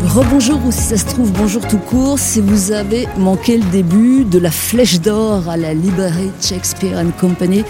[0.04, 4.24] Rebonjour ou si ça se trouve bonjour tout court si vous avez manqué le début
[4.24, 7.64] de la flèche d'or à la librairie Shakespeare and Company.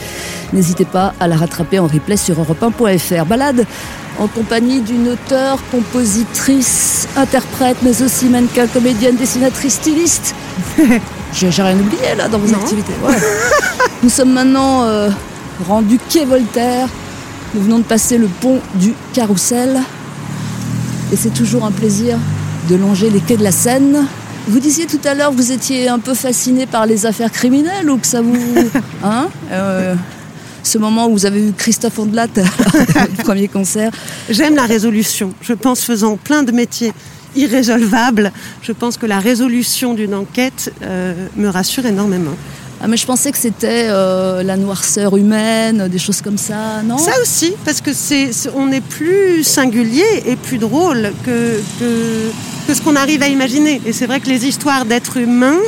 [0.53, 3.25] N'hésitez pas à la rattraper en replay sur europe1.fr.
[3.27, 3.65] Balade
[4.19, 10.35] en compagnie d'une auteure, compositrice, interprète, mais aussi mannequin, comédienne, dessinatrice, styliste.
[11.33, 12.59] J'ai j'ai rien oublié là dans vos Non.
[12.59, 12.93] activités.
[13.03, 13.15] Ouais.
[14.03, 15.09] Nous sommes maintenant euh,
[15.69, 16.89] rendus quai Voltaire.
[17.55, 19.79] Nous venons de passer le pont du Carrousel.
[21.13, 22.17] Et c'est toujours un plaisir
[22.71, 24.07] de longer les quais de la Seine.
[24.49, 27.91] Vous disiez tout à l'heure que vous étiez un peu fasciné par les affaires criminelles
[27.91, 28.37] ou que ça vous...
[29.05, 29.95] Hein Euh,
[30.65, 33.91] Ce moment où vous avez vu Christophe Ondelat le premier concert.
[34.31, 35.33] J'aime la résolution.
[35.43, 36.93] Je pense, faisant plein de métiers
[37.37, 38.31] irrésolvables,
[38.63, 42.35] je pense que la résolution d'une enquête euh, me rassure énormément.
[42.85, 46.99] Ah, mais je pensais que c'était euh, la noirceur humaine, des choses comme ça, non?
[46.99, 52.83] Ça aussi, parce que c'est, on est plus singulier et plus drôle que, que, ce
[52.83, 53.81] qu'on arrive à imaginer.
[53.87, 55.61] Et c'est vrai que les histoires d'êtres humains,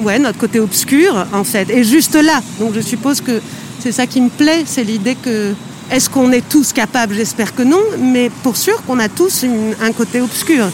[0.00, 2.42] ouais, notre côté obscur, en fait, est juste là.
[2.58, 3.40] Donc je suppose que
[3.78, 5.52] c'est ça qui me plaît, c'est l'idée que
[5.92, 7.14] est-ce qu'on est tous capables?
[7.14, 9.44] J'espère que non, mais pour sûr qu'on a tous
[9.80, 10.68] un côté obscur.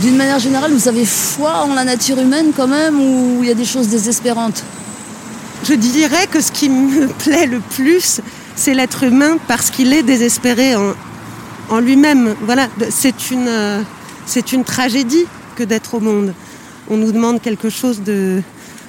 [0.00, 3.50] D'une manière générale, vous avez foi en la nature humaine quand même ou il y
[3.50, 4.64] a des choses désespérantes?
[5.64, 8.20] Je dirais que ce qui me plaît le plus,
[8.56, 12.34] c'est l'être humain parce qu'il est désespéré en, lui-même.
[12.42, 13.82] Voilà, c'est une, euh,
[14.26, 15.26] c'est une tragédie
[15.56, 16.34] que d'être au monde.
[16.88, 18.42] On nous demande quelque chose de...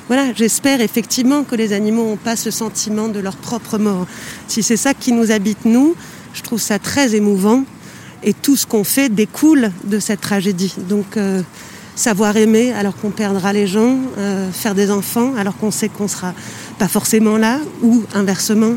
[0.08, 4.06] Voilà, j'espère effectivement que les animaux n'ont pas ce sentiment de leur propre mort.
[4.48, 5.96] Si c'est ça qui nous habite, nous,
[6.34, 7.64] je trouve ça très émouvant.
[8.24, 10.74] Et tout ce qu'on fait découle de cette tragédie.
[10.90, 11.42] Donc, euh,
[11.96, 16.08] savoir aimer alors qu'on perdra les gens, euh, faire des enfants alors qu'on sait qu'on
[16.08, 16.34] sera
[16.80, 18.76] pas forcément là, ou inversement.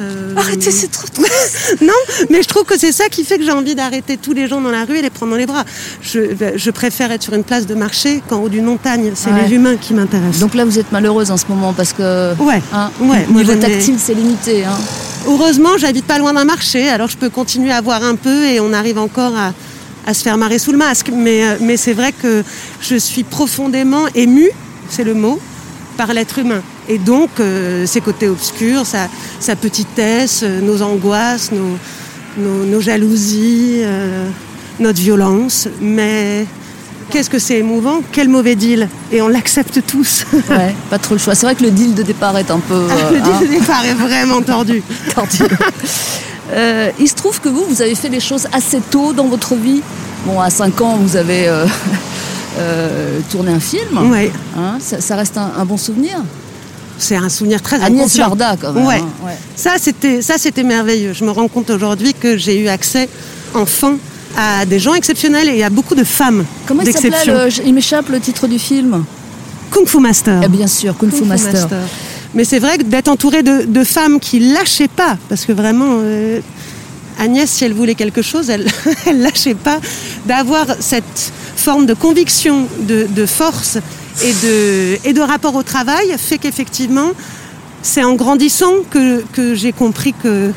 [0.00, 1.06] Euh, Arrêtez, c'est trop
[1.82, 1.92] non,
[2.30, 4.60] mais je trouve que c'est ça qui fait que j'ai envie d'arrêter tous les gens
[4.60, 5.64] dans la rue et les prendre dans les bras.
[6.02, 6.20] Je,
[6.56, 9.12] je préfère être sur une place de marché qu'en haut d'une montagne.
[9.14, 9.46] C'est Ouais.
[9.48, 10.40] les humains qui m'intéressent.
[10.40, 12.34] Donc là, vous êtes malheureuse en ce moment parce que...
[12.42, 12.62] ouais.
[12.72, 14.64] Hein, Ouais, niveau tactile, c'est limité.
[14.64, 14.78] Hein.
[15.28, 18.58] Heureusement, j'habite pas loin d'un marché, alors je peux continuer à voir un peu et
[18.60, 19.52] on arrive encore à,
[20.06, 21.10] à se faire marrer sous le masque.
[21.14, 22.42] Mais, euh, mais c'est vrai que
[22.80, 24.48] je suis profondément émue,
[24.88, 25.38] c'est le mot,
[26.00, 26.62] par l'être humain.
[26.88, 31.76] Et donc, euh, ses côtés obscurs, sa, sa petitesse, euh, nos angoisses, nos,
[32.38, 34.26] nos, nos jalousies, euh,
[34.78, 35.68] notre violence.
[35.82, 36.46] Mais
[37.10, 38.00] qu'est-ce que c'est émouvant?
[38.12, 40.24] Quel mauvais deal Et on l'accepte tous.
[40.48, 41.34] Ouais, pas trop le choix.
[41.34, 43.58] C'est vrai que le deal de départ est un peu euh, le deal hein, de
[43.58, 44.82] départ est vraiment tordu.
[45.14, 45.42] tordu.
[46.54, 49.54] Euh, il se trouve que vous, vous avez fait les choses assez tôt dans votre
[49.54, 49.82] vie.
[50.24, 51.46] Bon, à 5 ans, vous avez
[52.58, 54.10] euh, tourné un film.
[54.10, 54.32] Ouais.
[54.56, 56.22] Hein, ça, ça reste un, un bon souvenir.
[56.98, 58.26] C'est un souvenir très Agnès inconscient.
[58.28, 58.86] Varda, quand même.
[58.86, 58.98] Ouais.
[58.98, 59.36] hein, ouais.
[59.56, 61.12] Ça, c'était, ça, c'était merveilleux.
[61.14, 63.08] Je me rends compte aujourd'hui que j'ai eu accès,
[63.54, 63.94] enfant,
[64.36, 68.20] à des gens exceptionnels et à beaucoup de femmes Comment il s'appelait Il m'échappe le
[68.20, 69.04] titre du film.
[69.70, 70.40] Kung Fu Master.
[70.44, 71.68] Eh bien sûr, Kung, Fu Master.
[72.34, 75.98] Mais c'est vrai que d'être entouré de, de femmes qui lâchaient pas, parce que vraiment,
[76.02, 76.40] euh,
[77.18, 78.66] Agnès, si elle voulait quelque chose, elle,
[79.06, 79.80] elle lâchait pas,
[80.26, 83.78] d'avoir cette forme de conviction, de, force
[84.24, 87.10] et de, et de rapport au travail fait qu'effectivement,
[87.82, 90.52] c'est en grandissant que, que j'ai compris que,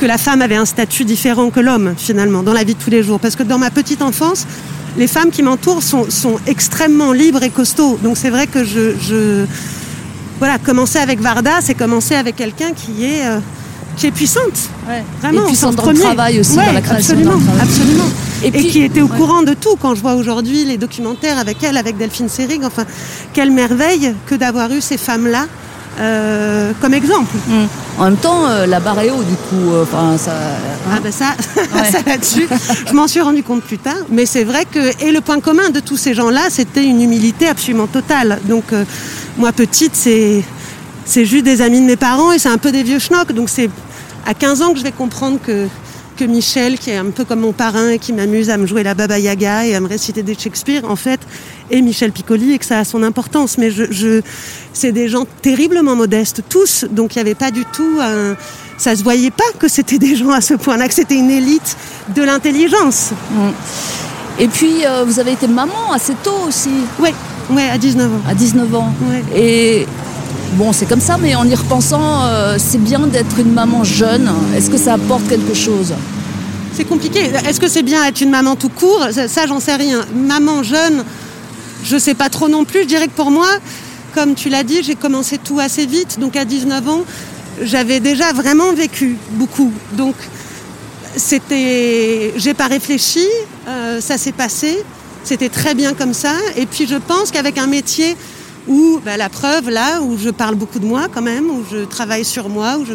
[0.00, 2.90] que la femme avait un statut différent que l'homme, finalement, dans la vie de tous
[2.90, 3.20] les jours.
[3.20, 4.46] Parce que dans ma petite enfance,
[4.96, 7.98] les femmes qui m'entourent sont, sont extrêmement libres et costauds.
[8.02, 9.44] Donc c'est vrai que je, je,
[10.38, 13.38] voilà, commencer avec Varda, c'est commencer avec quelqu'un qui est euh,
[13.98, 14.44] qui est puissante.
[15.20, 15.98] Vraiment, et puissante dans premier.
[15.98, 17.14] le travail aussi, Ouais, dans la création.
[17.14, 18.04] Absolument, dans absolument.
[18.44, 19.16] Et qui était au ouais.
[19.18, 19.76] courant de tout.
[19.80, 22.84] Quand je vois aujourd'hui les documentaires avec elle, avec Delphine Seyrig, enfin,
[23.34, 25.46] quelle merveille que d'avoir eu ces femmes-là
[26.00, 27.34] euh, comme exemple.
[27.98, 29.72] En même temps, euh, la barre est haut, du coup.
[29.72, 30.30] euh, Enfin, ça.
[30.92, 31.34] Ah ben ça,
[31.74, 31.90] Ouais.
[31.90, 32.46] ça là-dessus,
[32.86, 33.96] je m'en suis rendu compte plus tard.
[34.08, 37.48] Mais c'est vrai que et le point commun de tous ces gens-là, c'était une humilité
[37.48, 38.38] absolument totale.
[38.48, 38.84] Donc euh,
[39.38, 40.44] moi petite, c'est
[41.04, 43.32] c'est juste des amis de mes parents et c'est un peu des vieux schnocks.
[43.32, 43.68] Donc c'est
[44.28, 45.66] à 15 ans que je vais comprendre que
[46.18, 48.82] que Michel, qui est un peu comme mon parrain et qui m'amuse à me jouer
[48.82, 51.20] la Baba Yaga et à me réciter des Shakespeare, en fait,
[51.70, 53.56] est Michel Piccoli et que ça a son importance.
[53.56, 54.20] Mais je, je
[54.72, 56.84] c'est des gens terriblement modestes, tous.
[56.90, 58.34] Donc il n'y avait pas du tout un,
[58.78, 61.76] ça se voyait pas que c'était des gens à ce point-là, que c'était une élite
[62.16, 63.10] de l'intelligence.
[64.40, 67.14] Et puis, euh, vous avez été maman assez tôt aussi, Ouais,
[67.50, 68.20] ouais, à 19 ans.
[68.28, 68.92] à 19 ans.
[69.08, 69.22] Ouais.
[69.40, 69.86] Et
[70.52, 74.30] bon, c'est comme ça, mais en y repensant, euh, c'est bien d'être une maman jeune.
[74.56, 75.94] Est-ce que ça apporte quelque chose?
[76.74, 77.20] C'est compliqué.
[77.46, 79.08] Est-ce que c'est bien être une maman tout court?
[79.10, 80.04] Ça, j'en sais rien.
[80.14, 81.04] Maman jeune,
[81.84, 82.82] je sais pas trop non plus.
[82.82, 83.48] Je dirais que pour moi,
[84.14, 86.18] comme tu l'as dit, j'ai commencé tout assez vite.
[86.20, 87.04] Donc à 19 ans,
[87.62, 89.72] j'avais déjà vraiment vécu beaucoup.
[89.92, 90.14] Donc
[91.16, 93.26] c'était, j'ai pas réfléchi,
[93.66, 94.84] euh, ça s'est passé.
[95.24, 96.32] C'était très bien comme ça.
[96.56, 98.16] Et puis je pense qu'avec un métier
[98.68, 101.84] où, bah, la preuve là, où je parle beaucoup de moi quand même, où je
[101.84, 102.94] travaille sur moi, où je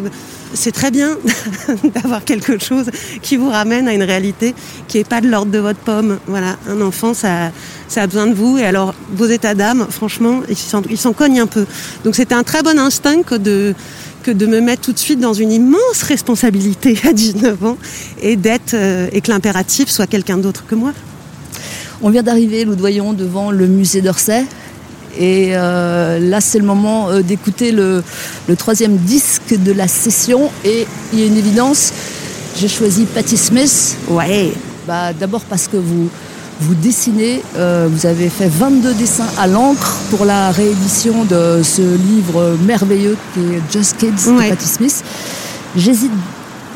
[0.54, 1.18] c'est très bien
[1.94, 2.86] d'avoir quelque chose
[3.22, 4.54] qui vous ramène à une réalité
[4.88, 6.18] qui n'est pas de l'ordre de votre pomme.
[6.26, 7.50] Voilà, un enfant, ça,
[7.88, 8.56] ça a besoin de vous.
[8.58, 11.66] Et alors, vos états d'âme, franchement, ils s'en, cognent un peu.
[12.04, 13.74] Donc, c'était un très bon instinct que de,
[14.22, 17.76] que de me mettre tout de suite dans une immense responsabilité à 19 ans
[18.22, 18.38] et
[18.74, 20.92] euh, et que l'impératif soit quelqu'un d'autre que moi.
[22.02, 24.44] On vient d'arriver, nous voyons, devant le musée d'Orsay.
[25.18, 28.02] Et euh, là, c'est le moment euh, d'écouter le,
[28.48, 30.50] le troisième disque de la session.
[30.64, 31.92] Et il y a une évidence,
[32.58, 33.96] j'ai choisi Patti Smith.
[34.08, 34.52] Ouais.
[34.86, 36.08] Bah, D'abord parce que vous,
[36.60, 41.82] vous dessinez, euh, vous avez fait 22 dessins à l'encre pour la réédition de ce
[41.82, 44.44] livre merveilleux qui est Just Kids Ouais.
[44.44, 45.02] de Patti Smith.
[45.76, 46.12] J'hésite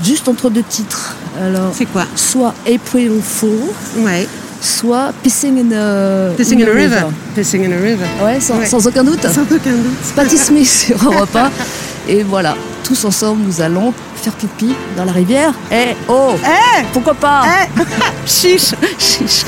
[0.03, 1.15] juste entre deux titres.
[1.41, 2.05] Alors, C'est quoi?
[2.17, 3.51] soit April Fool,
[3.99, 4.27] Ouais.
[4.61, 7.07] Soit Pissing in a, Pissing in a river.
[7.35, 8.07] Pissing in a river.
[8.23, 8.67] Ouais, sans, Ouais.
[8.67, 9.23] sans aucun doute.
[9.23, 9.99] Sans aucun doute.
[10.17, 11.51] Patti Smith sur Europe 1.
[12.09, 15.53] Et voilà, tous ensemble, nous allons faire pipi dans la rivière.
[15.71, 17.83] Eh oh Eh Pourquoi pas Eh
[18.27, 19.45] Chiche Chiche.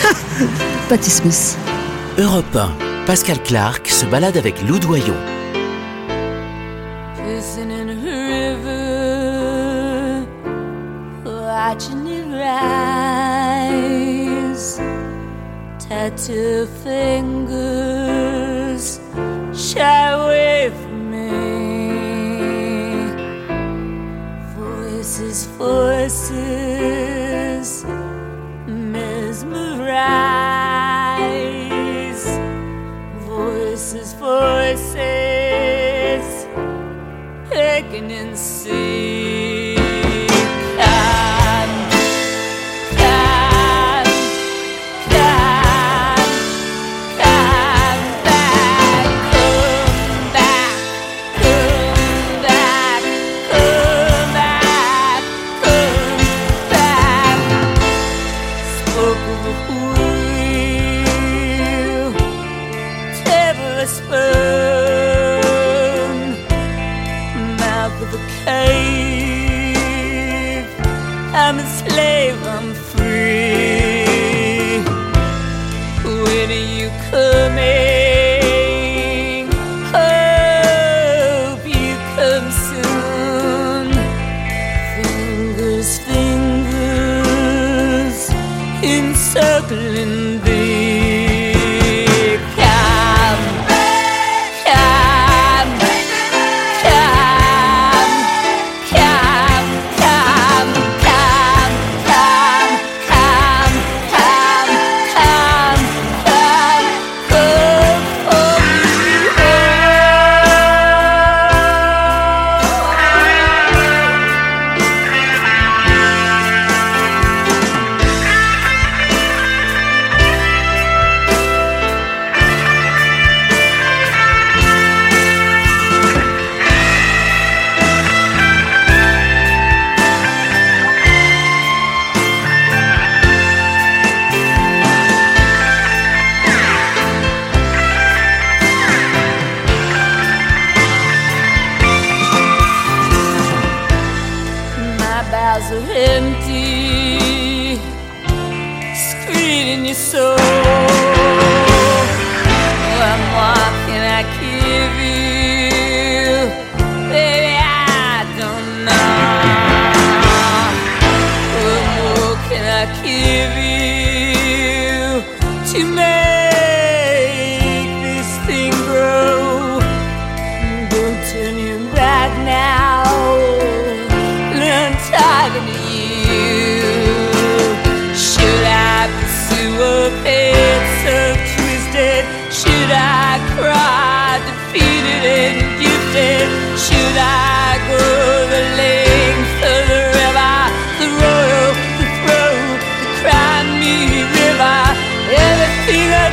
[0.89, 1.57] Patti Smith.
[2.19, 2.69] Europe 1.
[3.07, 5.15] Pascal Clark se balade avec Lou Doyon.
[16.17, 18.01] Two fingers
[19.55, 20.79] share with
[21.11, 21.31] me.
[24.55, 26.49] Voices, voices,
[28.67, 29.21] mesmerize.
[33.21, 34.97] Voices, voices,
[37.51, 39.20] picking and see.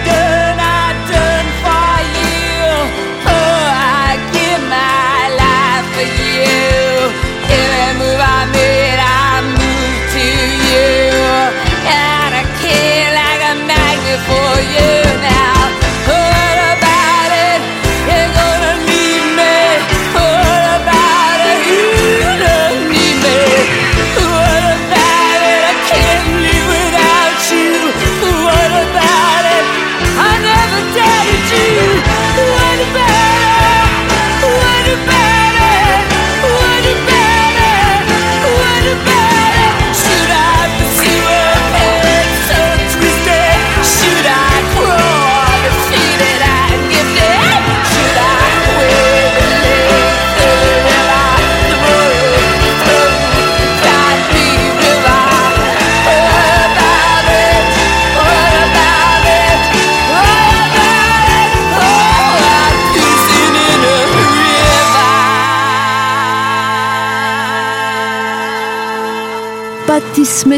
[0.02, 0.27] again.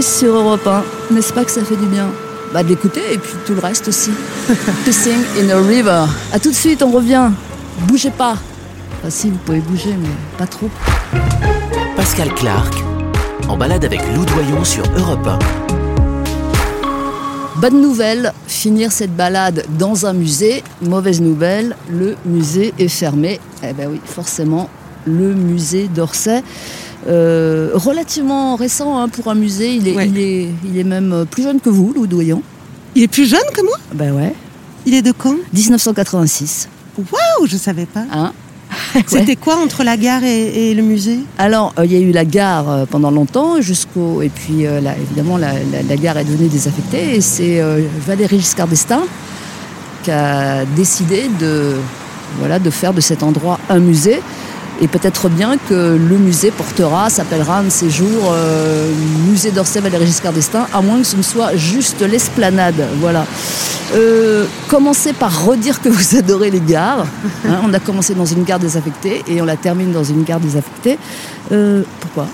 [0.02, 1.14] Sur Europe 1.
[1.14, 2.08] N'est-ce pas que ça fait du bien?
[2.54, 4.12] Bah de l'écouter et puis tout le reste aussi.
[4.86, 6.06] Pissing in a river.
[6.32, 7.30] A tout de suite, on revient.
[7.86, 8.38] Bougez pas.
[8.98, 10.70] Enfin si, vous pouvez bouger, mais pas trop.
[11.98, 12.74] Pascal Clark,
[13.50, 15.40] en balade avec Lou Doyon sur Europe 1.
[17.58, 20.64] Bonne nouvelle, finir cette balade dans un musée.
[20.82, 23.42] Mauvaise nouvelle, le musée est fermé.
[23.64, 24.70] Eh ben oui, forcément,
[25.06, 26.42] le musée d'Orsay.
[27.08, 30.08] Euh, relativement récent hein, pour un musée, il est, Ouais.
[30.08, 32.42] il, est, il est même plus jeune que vous, Lou Doyon.
[32.96, 33.76] Il est plus jeune que moi?
[33.94, 34.34] Ben ouais,
[34.86, 35.36] Il est de quand?
[35.54, 36.68] 1986.
[36.98, 38.04] Waouh, je savais pas.
[38.12, 38.34] Hein?
[39.08, 41.20] C'était quoi entre la gare et, et le musée?
[41.38, 44.22] Alors, euh, il y a eu la gare euh, pendant longtemps, jusqu'au.
[44.22, 47.16] Et puis, euh, là, évidemment, la, la- la gare est devenue désaffectée.
[47.16, 49.04] Et c'est euh, Valéry Giscard d'Estaing
[50.04, 51.76] qui a décidé de,
[52.40, 54.20] voilà, de faire de cet endroit un musée.
[54.82, 58.90] Et peut-être bien que le musée portera, s'appellera un de ces jours euh,
[59.28, 62.88] Musée d'Orsay Valéry Giscard d'Estaing, à moins que ce ne soit juste l'esplanade.
[63.02, 63.26] Voilà.
[63.94, 67.06] Euh, commencez par redire que vous adorez les gares.
[67.46, 70.40] Hein, on a commencé dans une gare désaffectée et on la termine dans une gare
[70.40, 70.98] désaffectée.
[71.52, 72.28] Euh, pourquoi?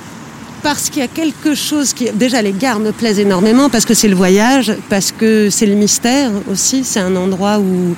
[0.61, 2.09] Parce qu'il y a quelque chose qui.
[2.11, 5.75] Déjà, les gares me plaisent énormément parce que c'est le voyage, parce que c'est le
[5.75, 6.83] mystère aussi.
[6.83, 7.95] C'est un endroit où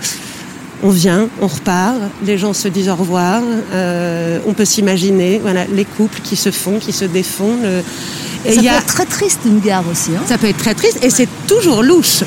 [0.83, 3.41] on vient, on repart, les gens se disent au revoir,
[3.73, 7.57] euh, on peut s'imaginer, voilà, les couples qui se font, qui se défont.
[7.63, 7.83] le-
[8.45, 10.11] Et Ça peut y a- être très triste une gare aussi.
[10.15, 10.21] hein.
[10.27, 12.21] ça peut être très triste et c'est toujours louche.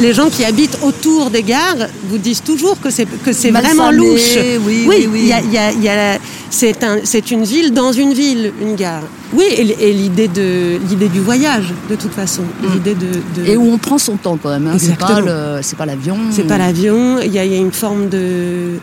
[0.00, 1.76] Les gens qui habitent autour des gares
[2.08, 4.36] vous disent toujours que c'est que c'est vraiment louche.
[4.66, 5.32] oui, oui, oui.
[6.50, 9.02] c'est un, c'est une ville dans une ville, une gare.
[9.32, 13.72] Oui, et, l'idée de l'idée du voyage, de toute façon, l'idée de, de- Et où
[13.72, 14.66] on prend son temps quand même.
[14.66, 14.76] hein.
[14.78, 15.22] C'est pas
[15.62, 16.16] c'est pas l'avion.
[16.30, 17.18] c'est pas l'avion.
[17.20, 18.78] Il y, a il y a une forme de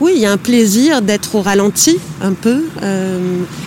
[0.00, 3.18] oui, il y a un plaisir d'être au ralenti un peu, euh,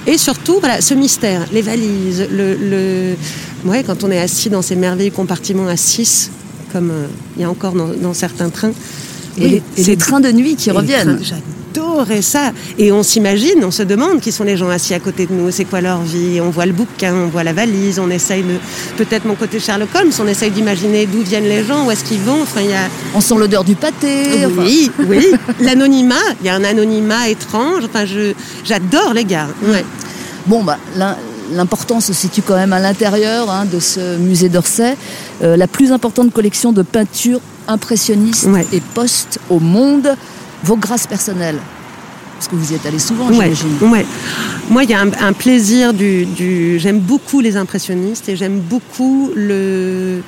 [0.07, 3.15] et surtout voilà ce mystère, les valises, le, le
[3.65, 6.31] ouais, quand on est assis dans ces merveilleux compartiments à 6
[6.71, 7.05] comme euh,
[7.35, 8.71] il y a encore dans, dans certains trains.
[9.37, 11.19] Et, les, et les trains de nuit qui et reviennent.
[11.21, 12.51] J'adorais ça.
[12.77, 15.51] Et on s'imagine, on se demande qui sont les gens assis à côté de nous,
[15.51, 16.39] c'est quoi leur vie?
[16.41, 18.55] On voit le bouquin, on voit la valise, on essaye de.
[18.97, 22.19] Peut-être mon côté Sherlock Holmes, on essaye d'imaginer d'où viennent les gens, où est-ce qu'ils
[22.21, 22.41] vont.
[22.41, 22.87] Enfin, y a.
[23.15, 24.45] On sent l'odeur du pâté.
[24.45, 25.27] enfin, Oui, oui.
[25.61, 27.83] L'anonymat, il y a un anonymat étrange.
[27.85, 28.33] Enfin, je,
[28.65, 29.49] j'adore les gares.
[29.63, 29.83] Ouais.
[30.47, 31.17] Bon, bah, l'im-
[31.51, 34.97] l'important se situe quand même à l'intérieur hein, de ce musée d'Orsay.
[35.43, 38.65] Euh, la plus importante collection de peintures impressionnistes Ouais.
[38.73, 40.15] et post au monde.
[40.63, 41.57] Vos grâces personnelles.
[42.37, 43.77] Parce que vous y êtes allé souvent, Ouais, j'imagine.
[43.91, 44.05] ouais.
[44.69, 46.25] Moi, il y a un, un plaisir du.
[46.25, 50.21] du- j'aime beaucoup les impressionnistes et j'aime beaucoup le.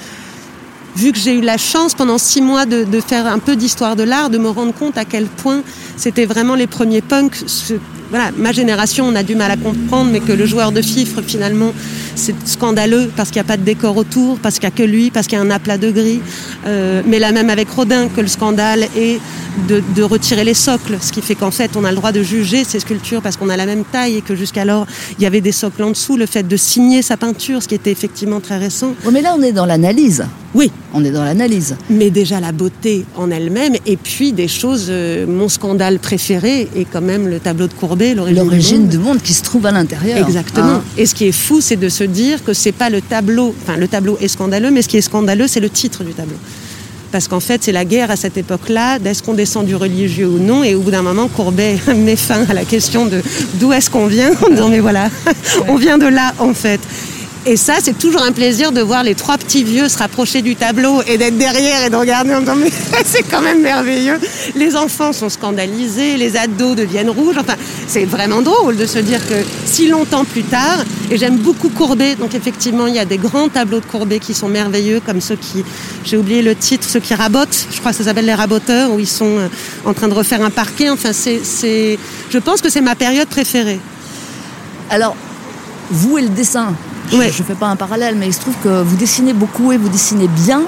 [0.96, 3.96] Vu que j'ai eu la chance pendant six mois de, de faire un peu d'histoire
[3.96, 5.62] de l'art, de me rendre compte à quel point
[5.98, 7.36] c'était vraiment les premiers punks.
[7.48, 7.74] ce-
[8.14, 11.24] voilà, ma génération, on a du mal à comprendre, mais que le joueur de fifre,
[11.26, 11.72] finalement,
[12.16, 14.84] c'est scandaleux parce qu'il n'y a pas de décor autour, parce qu'il n'y a que
[14.84, 16.20] lui, parce qu'il y a un aplat de gris.
[16.68, 19.20] Euh, mais là même avec Rodin, que le scandale est
[19.68, 22.22] de, de retirer les socles, ce qui fait qu'en fait, on a le droit de
[22.22, 24.86] juger ces sculptures parce qu'on a la même taille et que jusqu'alors,
[25.18, 26.16] il y avait des socles en dessous.
[26.16, 28.94] Le fait de signer sa peinture, ce qui était effectivement très récent.
[29.06, 30.24] Ouais, mais là, on est dans l'analyse.
[30.54, 31.76] Oui, On est dans l'analyse.
[31.90, 34.86] mais déjà la beauté en elle-même, et puis des choses.
[34.90, 38.80] euh, mon scandale préféré est quand même le tableau de Courbet, l'origine.
[38.80, 38.90] du monde.
[38.90, 40.18] du monde qui se trouve à l'intérieur.
[40.18, 40.66] Exactement.
[40.66, 40.84] Hein.
[40.98, 43.56] Et ce qui est fou, c'est de se dire que c'est pas le tableau.
[43.64, 46.38] Enfin, le tableau est scandaleux, mais ce qui est scandaleux, c'est le titre du tableau.
[47.12, 50.40] Parce qu'en fait, c'est la guerre à cette époque-là, d'est-ce qu'on descend du religieux ou
[50.40, 50.64] non.
[50.64, 53.22] Et au bout d'un moment, Courbet met fin à la question de
[53.60, 54.32] d'où est-ce qu'on vient.
[54.46, 55.10] En disant, mais voilà,
[55.68, 56.80] on vient de là, en fait.
[57.46, 60.56] Et ça, c'est toujours un plaisir de voir les trois petits vieux se rapprocher du
[60.56, 62.72] tableau et d'être derrière et de regarder en disant, mais
[63.04, 64.18] c'est quand même merveilleux.
[64.56, 67.36] Les enfants sont scandalisés, les ados deviennent rouges.
[67.38, 69.34] Enfin, c'est vraiment drôle de se dire que
[69.66, 73.50] si longtemps plus tard, et j'aime beaucoup Courbet, donc effectivement, il y a des grands
[73.50, 75.66] tableaux de Courbet qui sont merveilleux, comme ceux qui,
[76.06, 79.00] j'ai oublié le titre, ceux qui rabotent, je crois que ça s'appelle les raboteurs, où
[79.00, 79.48] ils sont euh,
[79.84, 80.90] en train de refaire un parquet.
[80.90, 83.82] Enfin, c'est, c'est, je pense que c'est ma période préférée.
[84.90, 85.18] Alors,
[85.92, 86.74] vous et le dessin,
[87.12, 89.78] je ne fais pas un parallèle, mais il se trouve que vous dessinez beaucoup et
[89.78, 90.62] vous dessinez bien.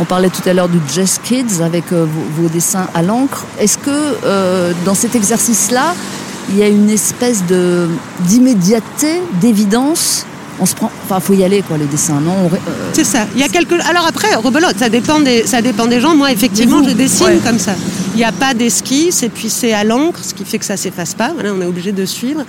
[0.00, 3.44] On parlait tout à l'heure du Jazz Kids avec euh, vos, vos dessins à l'encre.
[3.58, 3.90] Est-ce que
[4.24, 5.94] euh, dans cet exercice-là,
[6.48, 7.86] il y a une espèce de
[8.20, 10.24] d'immédiateté, d'évidence?
[10.62, 12.50] On se prend, enfin, faut y aller quoi, les dessins, non?
[12.52, 12.56] Euh,
[12.92, 13.26] C'est ça.
[13.34, 13.72] Il y a quelques.
[13.88, 16.14] Alors après, rebelote, ça dépend des, ça dépend des gens.
[16.14, 17.40] Moi, effectivement, je dessine ouais.
[17.42, 17.72] comme ça.
[18.14, 20.76] Il n'y a pas d'esquisse et puis c'est à l'encre, ce qui fait que ça
[20.76, 21.32] s'efface pas.
[21.32, 22.42] Voilà, on est obligé de suivre.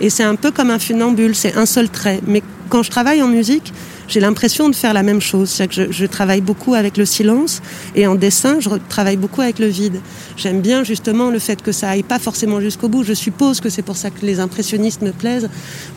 [0.00, 2.20] Et c'est un peu comme un funambule, c'est un seul trait.
[2.26, 3.72] Mais quand je travaille en musique,
[4.08, 5.50] j'ai l'impression de faire la même chose.
[5.50, 7.60] C'est-à-dire que je, travaille beaucoup avec le silence
[7.94, 10.00] et en dessin, je travaille beaucoup avec le vide.
[10.36, 13.04] J'aime bien justement le fait que ça aille pas forcément jusqu'au bout.
[13.04, 15.48] Je suppose que c'est pour ça que les impressionnistes me plaisent,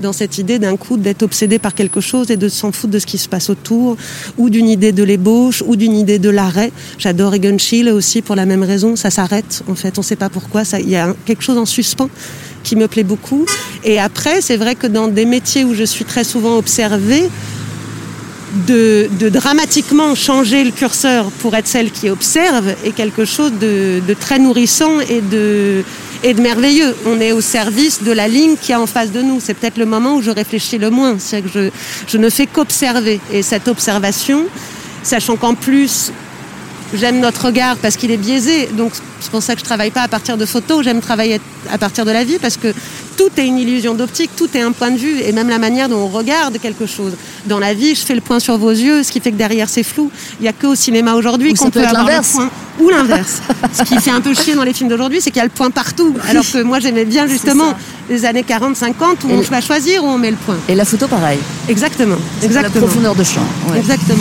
[0.02, 3.00] dans cette idée d'un coup d'être obsédé par quelque chose et de s'en foutre de
[3.00, 3.96] ce qui se passe autour,
[4.38, 6.72] ou d'une idée de l'ébauche, ou d'une idée de l'arrêt.
[6.98, 8.96] J'adore Egon Schiele aussi pour la même raison.
[8.96, 9.98] Ça s'arrête, en fait.
[9.98, 10.64] On ne sait pas pourquoi.
[10.80, 12.10] Il y a quelque chose en suspens
[12.64, 13.46] qui me plaît beaucoup.
[13.84, 17.30] Et après, c'est vrai que dans des métiers où je suis très souvent observée,
[18.68, 24.40] de, dramatiquement changer le curseur pour être celle qui observe est quelque chose de, très
[24.40, 25.84] nourrissant et de,
[26.24, 26.96] et de merveilleux.
[27.06, 29.40] On est au service de la ligne qui est en face de nous.
[29.40, 31.16] C'est peut-être le moment où je réfléchis le moins.
[31.18, 31.70] C'est que je,
[32.08, 33.20] je ne fais qu'observer.
[33.32, 34.46] Et cette observation,
[35.04, 36.12] sachant qu'en plus,
[36.94, 38.68] j'aime notre regard parce qu'il est biaisé.
[38.74, 40.84] Donc c'est pour ça que je travaille pas à partir de photos.
[40.84, 41.40] J'aime travailler
[41.72, 42.74] à partir de la vie parce que
[43.18, 45.90] tout est une illusion d'optique, tout est un point de vue et même la manière
[45.90, 47.14] dont on regarde quelque chose.
[47.46, 49.70] Dans la vie, je fais le point sur vos yeux, ce qui fait que derrière
[49.70, 50.10] c'est flou.
[50.40, 52.32] Il y a que au cinéma aujourd'hui qu'on peut peut avoir le l'inverse.
[52.34, 53.42] point ou l'inverse.
[53.74, 55.52] ce qui fait un peu chier dans les films d'aujourd'hui, c'est qu'il y a le
[55.52, 56.16] point partout.
[56.30, 57.74] Alors que moi j'aimais bien justement
[58.10, 60.58] les années 40, 50 où Et on va choisir où on met le point.
[60.68, 61.38] Et la photo, pareil.
[61.70, 62.16] Exactement.
[62.42, 62.88] C'est La Exactement.
[62.88, 63.42] profondeur de champ.
[63.70, 63.78] ouais.
[63.80, 64.18] Exactement.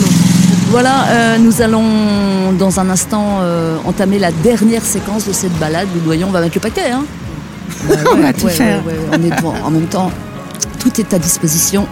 [0.71, 5.89] Voilà, euh, nous allons dans un instant euh, entamer la dernière séquence de cette balade.
[5.93, 6.91] Nous voyons, on va mettre le paquet.
[6.91, 7.03] Hein
[8.13, 8.81] On va tout faire.
[8.85, 9.53] ouais, ouais, on est devant.
[9.65, 10.09] En même temps,
[10.79, 11.87] tout est à disposition.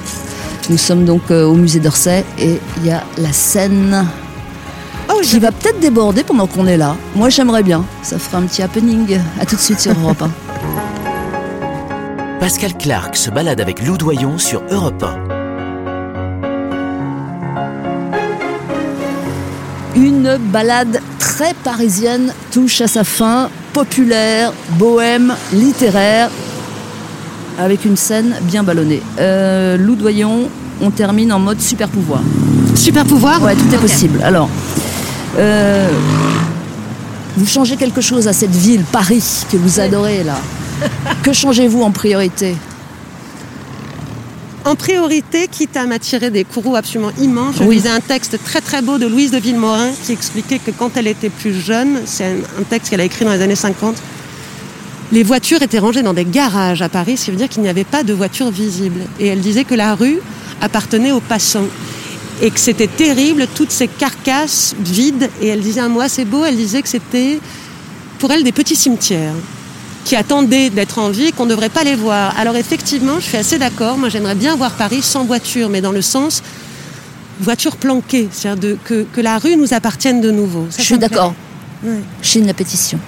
[0.70, 4.06] Nous sommes donc euh, au musée d'Orsay et il y a la scène
[5.12, 6.96] Oh, qui va peut-être déborder pendant qu'on est là.
[7.16, 7.84] Moi, j'aimerais bien.
[8.02, 9.20] Ça fera un petit happening.
[9.42, 10.32] À tout de suite sur Europe 1.
[12.40, 15.29] Pascal Clark se balade avec Lou Doyon sur Europe 1.
[20.00, 26.30] Une balade très parisienne touche à sa fin, populaire, bohème, littéraire,
[27.60, 29.02] avec une scène bien ballonnée.
[29.20, 30.48] Euh, Lou Doyon,
[30.82, 32.22] on termine en mode super pouvoir.
[32.76, 33.44] Super pouvoir.
[33.44, 34.22] Ouais, tout est possible.
[34.24, 34.50] Alors,
[35.38, 35.90] euh,
[37.36, 40.38] vous changez quelque chose à cette ville, Paris, que vous adorez là.
[41.24, 42.56] Que changez-vous en priorité?
[44.70, 47.78] En priorité, quitte à m'attirer des courroux absolument immenses, je Oui.
[47.78, 51.08] lisais un texte très très beau de Louise de Villemorin qui expliquait que quand elle
[51.08, 53.96] était plus jeune, c'est un, un texte qu'elle a écrit dans les années 50,
[55.12, 57.68] les voitures étaient rangées dans des garages à Paris, ce qui veut dire qu'il n'y
[57.68, 59.02] avait pas de voitures visibles.
[59.20, 60.20] Et elle disait que la rue
[60.62, 61.66] appartenait aux passants.
[62.44, 65.32] Et que c'était terrible, toutes ces carcasses vides.
[65.42, 67.40] Et elle disait, ah, moi c'est beau, elle disait que c'était
[68.20, 69.34] pour elle des petits cimetières
[70.06, 72.34] qui attendaient d'être en vie et qu'on ne devrait pas les voir.
[72.40, 73.98] Alors effectivement, je suis assez d'accord.
[73.98, 76.42] Moi, j'aimerais bien voir Paris sans voiture, mais dans le sens
[77.42, 80.68] voiture planquée, c'est-à-dire que, que la rue nous appartienne de nouveau.
[80.70, 81.34] Ça, Je suis d'accord.
[81.84, 82.00] Ouais.
[82.22, 83.00] Signe la pétition.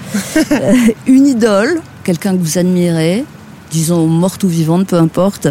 [0.51, 0.73] Euh,
[1.07, 3.26] une idole, quelqu'un que vous admirez,
[3.72, 5.47] disons morte ou vivante, peu importe,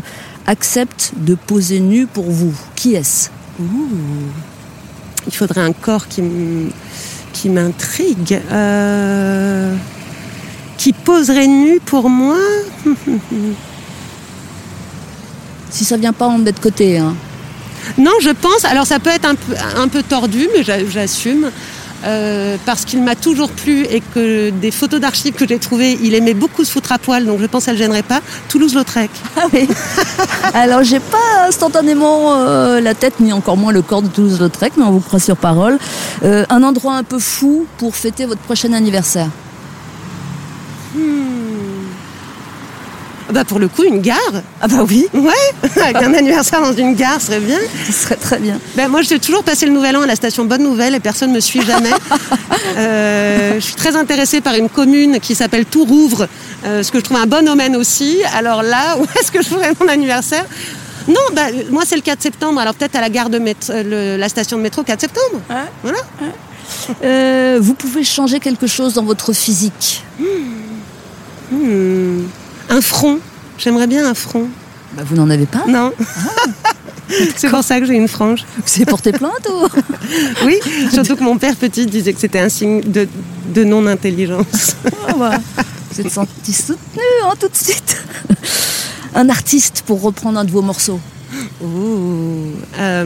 [0.46, 2.54] accepte de poser nu pour vous.
[2.74, 3.28] Qui est-ce?
[5.26, 8.40] Il faudrait un corps qui m'intrigue.
[8.50, 9.74] Euh,
[10.80, 12.38] qui poserait nu pour moi.
[15.70, 16.96] Si ça vient pas, met de côté.
[16.98, 17.14] Hein.
[17.98, 18.64] Non, je pense.
[18.64, 21.50] Alors ça peut être un peu, un peu tordu, mais j'a- j'assume.
[22.06, 26.14] euh, parce qu'il m'a toujours plu et que des photos d'archives que j'ai trouvées, il
[26.14, 28.20] aimait beaucoup se foutre à poil, donc je pense que ça ne gênerait pas.
[28.48, 29.10] Toulouse-Lautrec.
[29.36, 29.68] Ah oui.
[30.54, 34.84] Alors, j'ai pas instantanément euh, la tête, ni encore moins le corps de Toulouse-Lautrec, mais
[34.84, 35.76] on vous croit sur parole.
[36.24, 39.28] Euh, un endroit un peu fou pour fêter votre prochain anniversaire?
[43.40, 44.18] Bah pour le coup, une gare.
[44.60, 45.32] Ah bah oui, Ouais,
[45.82, 47.56] avec un anniversaire dans une gare serait bien.
[47.86, 48.58] ce serait très bien.
[48.76, 51.30] Ben, moi, j'ai toujours passé le nouvel an à la station Bonne Nouvelle et personne
[51.30, 51.88] ne me suit jamais.
[52.76, 56.28] Euh, je suis très intéressée par une commune qui s'appelle Tourouvre,
[56.66, 58.18] euh, ce que je trouve un bon aussi.
[58.36, 60.44] Alors là, où est-ce que je ferais mon anniversaire?
[61.08, 62.60] Non, ben, moi, c'est le 4 septembre.
[62.60, 65.40] Alors peut-être à la gare de métro- euh, le- la station de métro 4 septembre.
[65.82, 65.98] Voilà.
[67.02, 70.02] Euh, vous pouvez changer quelque chose dans votre physique.
[71.50, 72.24] Hmm.
[72.68, 73.18] Un front.
[73.62, 74.48] J'aimerais bien un front.
[74.94, 75.64] Bah, vous n'en avez pas?
[75.68, 75.92] Non.
[77.36, 78.46] c'est pour ça que j'ai une frange.
[78.74, 79.68] Avez porté plainte ou?
[80.46, 80.56] Oui,
[80.92, 83.06] surtout que mon père petit disait que c'était un signe de,
[83.54, 84.76] de non-intelligence.
[85.06, 85.32] Ah bah,
[85.92, 88.02] Vous êtes senti soutenu hein, tout de suite.
[89.14, 91.00] Un artiste pour reprendre un de vos morceaux.
[91.62, 93.04] Ouh, euh,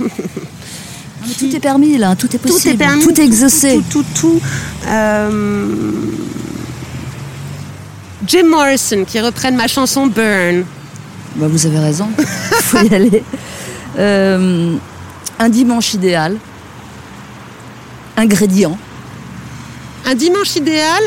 [0.00, 3.82] Mais tout est permis là, tout est possible, tout est permis, tout est exaucé.
[3.90, 4.40] Tout, tout, tout.
[4.88, 5.90] Euh,
[8.30, 10.64] Jim Morrison qui reprenne ma chanson Burn.
[11.34, 12.24] Bah, vous avez raison, il
[12.62, 13.24] faut y aller.
[13.98, 14.76] Euh,
[15.36, 16.36] un dimanche idéal.
[18.16, 18.78] Ingrédients.
[20.06, 21.02] Un dimanche idéal,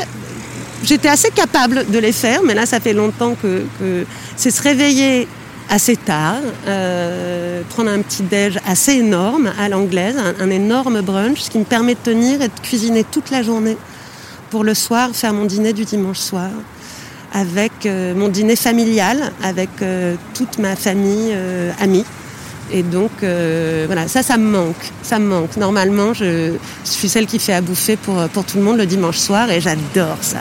[0.83, 4.05] j'étais assez capable de les faire, mais là ça fait longtemps que, que
[4.35, 5.25] c'est se réveiller
[5.69, 11.39] assez tard, euh, prendre un petit déj assez énorme à l'anglaise, un, un énorme brunch,
[11.39, 13.77] ce qui me permet de tenir et de cuisiner toute la journée
[14.49, 16.49] pour le soir faire mon dîner du dimanche soir
[17.33, 22.05] avec euh, mon dîner familial avec euh, toute ma famille euh, amie.
[22.71, 24.91] Et donc, euh, voilà, ça, ça me manque.
[25.01, 25.57] Ça me manque.
[25.57, 26.53] Normalement, je,
[26.85, 29.51] je suis celle qui fait à bouffer pour, pour tout le monde le dimanche soir
[29.51, 30.37] et j'adore ça.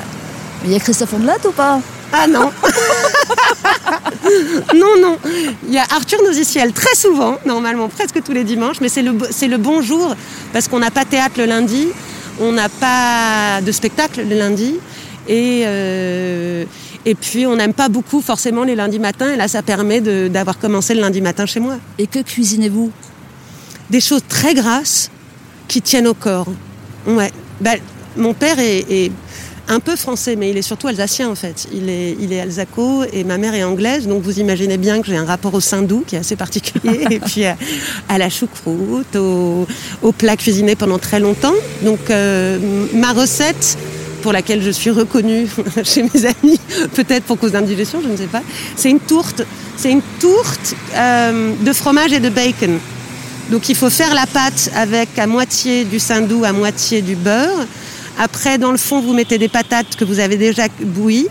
[0.65, 1.81] Il y a Christophe Ondelat ou pas?
[2.13, 2.51] Ah non
[4.75, 5.19] Non, non.
[5.67, 9.15] Il y a Arthur Nosiciel très souvent, normalement presque tous les dimanches, mais c'est le,
[9.31, 10.15] c'est le bon jour
[10.53, 11.89] parce qu'on n'a pas théâtre le lundi,
[12.41, 14.77] on n'a pas de spectacle le lundi
[15.29, 16.65] et, euh,
[17.05, 20.59] et puis on n'aime pas beaucoup forcément les lundis matins et là ça permet d'avoir
[20.59, 21.77] commencé le lundi matin chez moi.
[21.99, 22.91] Et que cuisinez-vous?
[23.91, 25.11] Des choses très grasses
[25.69, 26.49] qui tiennent au corps.
[27.07, 27.31] Ouais.
[27.61, 27.79] Ben,
[28.17, 29.13] mon père est, est
[29.69, 31.67] un peu français, mais il est surtout alsacien en fait.
[31.73, 35.07] Il est, il est alsaco et ma mère est anglaise, donc vous imaginez bien que
[35.07, 37.57] j'ai un rapport au saindoux qui est assez particulier, et puis à,
[38.09, 39.67] à la choucroute, au,
[40.03, 41.55] au plat cuisiné pendant très longtemps.
[41.83, 42.59] Donc euh,
[42.95, 43.79] ma recette
[44.23, 45.49] pour laquelle je suis reconnue
[45.85, 46.59] chez mes amis,
[46.95, 48.43] peut-être pour cause d'indigestion, je ne sais pas,
[48.77, 49.43] c'est une tourte.
[49.77, 52.79] C'est une tourte euh, de fromage et de bacon.
[53.51, 57.67] Donc il faut faire la pâte avec à moitié du saindoux, à moitié du beurre.
[58.19, 61.29] Après, dans le fond, vous mettez des patates que vous avez déjà bouillies.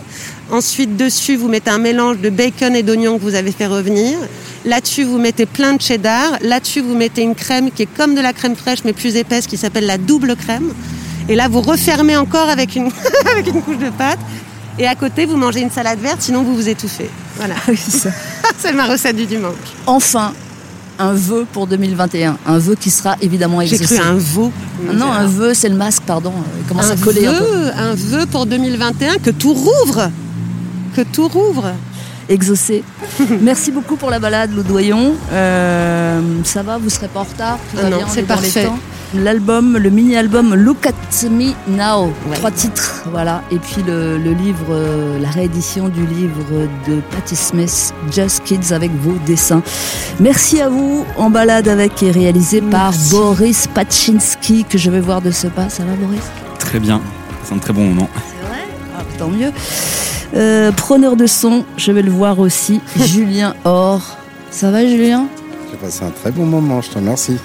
[0.51, 4.17] Ensuite, dessus, vous mettez un mélange de bacon et d'oignons que vous avez fait revenir.
[4.65, 6.37] Là-dessus, vous mettez plein de cheddar.
[6.41, 9.47] Là-dessus, vous mettez une crème qui est comme de la crème fraîche, mais plus épaisse,
[9.47, 10.73] qui s'appelle la double crème.
[11.29, 12.89] Et là, vous refermez encore avec une,
[13.31, 14.19] avec une couche de pâte.
[14.79, 17.09] Et à côté, vous mangez une salade verte, sinon vous vous étouffez.
[17.37, 17.55] Voilà.
[18.57, 19.53] C'est ma recette du dimanche.
[19.85, 20.33] Enfin,
[20.99, 22.37] un vœu pour 2021.
[22.45, 23.97] Un vœu qui sera évidemment J'ai exaucé.
[23.97, 24.51] cru un veau.
[24.89, 26.31] Ah Non, un vœu, c'est le masque, pardon.
[26.61, 27.43] Il commence un à coller un peu.
[27.43, 30.09] vœu, un vœu pour 2021 que tout rouvre,
[30.95, 31.73] que tout rouvre.
[32.29, 32.83] Exaucé.
[33.41, 35.15] Merci beaucoup pour la balade, Loudoyon.
[35.33, 38.23] Euh, ça va, vous serez pas en retard Tout va Ah bien, on c'est est
[38.23, 38.65] dans les parfait.
[38.65, 38.79] temps
[39.13, 42.13] L'album, le mini-album Look at Me Now.
[42.35, 43.41] Trois titres, voilà.
[43.51, 46.39] Et puis le, le livre, euh, la réédition du livre
[46.87, 49.61] de Patti Smith, Just Kids, avec vos dessins.
[50.21, 51.05] Merci à vous.
[51.17, 52.93] En balade avec et réalisé par.
[53.09, 55.67] Boris Pachinski, que je vais voir de ce pas.
[55.67, 56.21] Ça va, Boris?
[56.59, 57.01] Très bien.
[57.43, 58.07] C'est un très bon moment.
[58.13, 58.65] C'est vrai?
[58.97, 59.51] Ah, Tant mieux.
[60.35, 62.79] Euh, preneur de son, je vais le voir aussi.
[62.95, 64.01] Julien Or.
[64.51, 65.27] Ça va, Julien?
[65.69, 67.37] J'ai passé un très bon moment, je te remercie.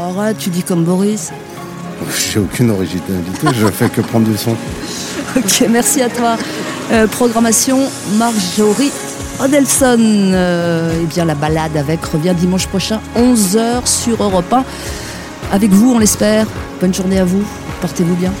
[0.00, 1.30] Arrête, tu dis comme Boris.
[2.16, 4.56] J'ai aucune originalité, je fais que prendre du son.
[5.36, 6.36] Ok, merci à toi.
[6.90, 7.78] Euh, programmation
[8.16, 8.90] Marjorie
[9.38, 9.98] Odelson.
[10.00, 14.64] Euh, eh bien, la balade avec revient dimanche prochain, 11h sur Europe 1.
[15.52, 16.46] Avec vous, on l'espère.
[16.80, 17.44] Bonne journée à vous.
[17.80, 18.32] Portez-vous bien.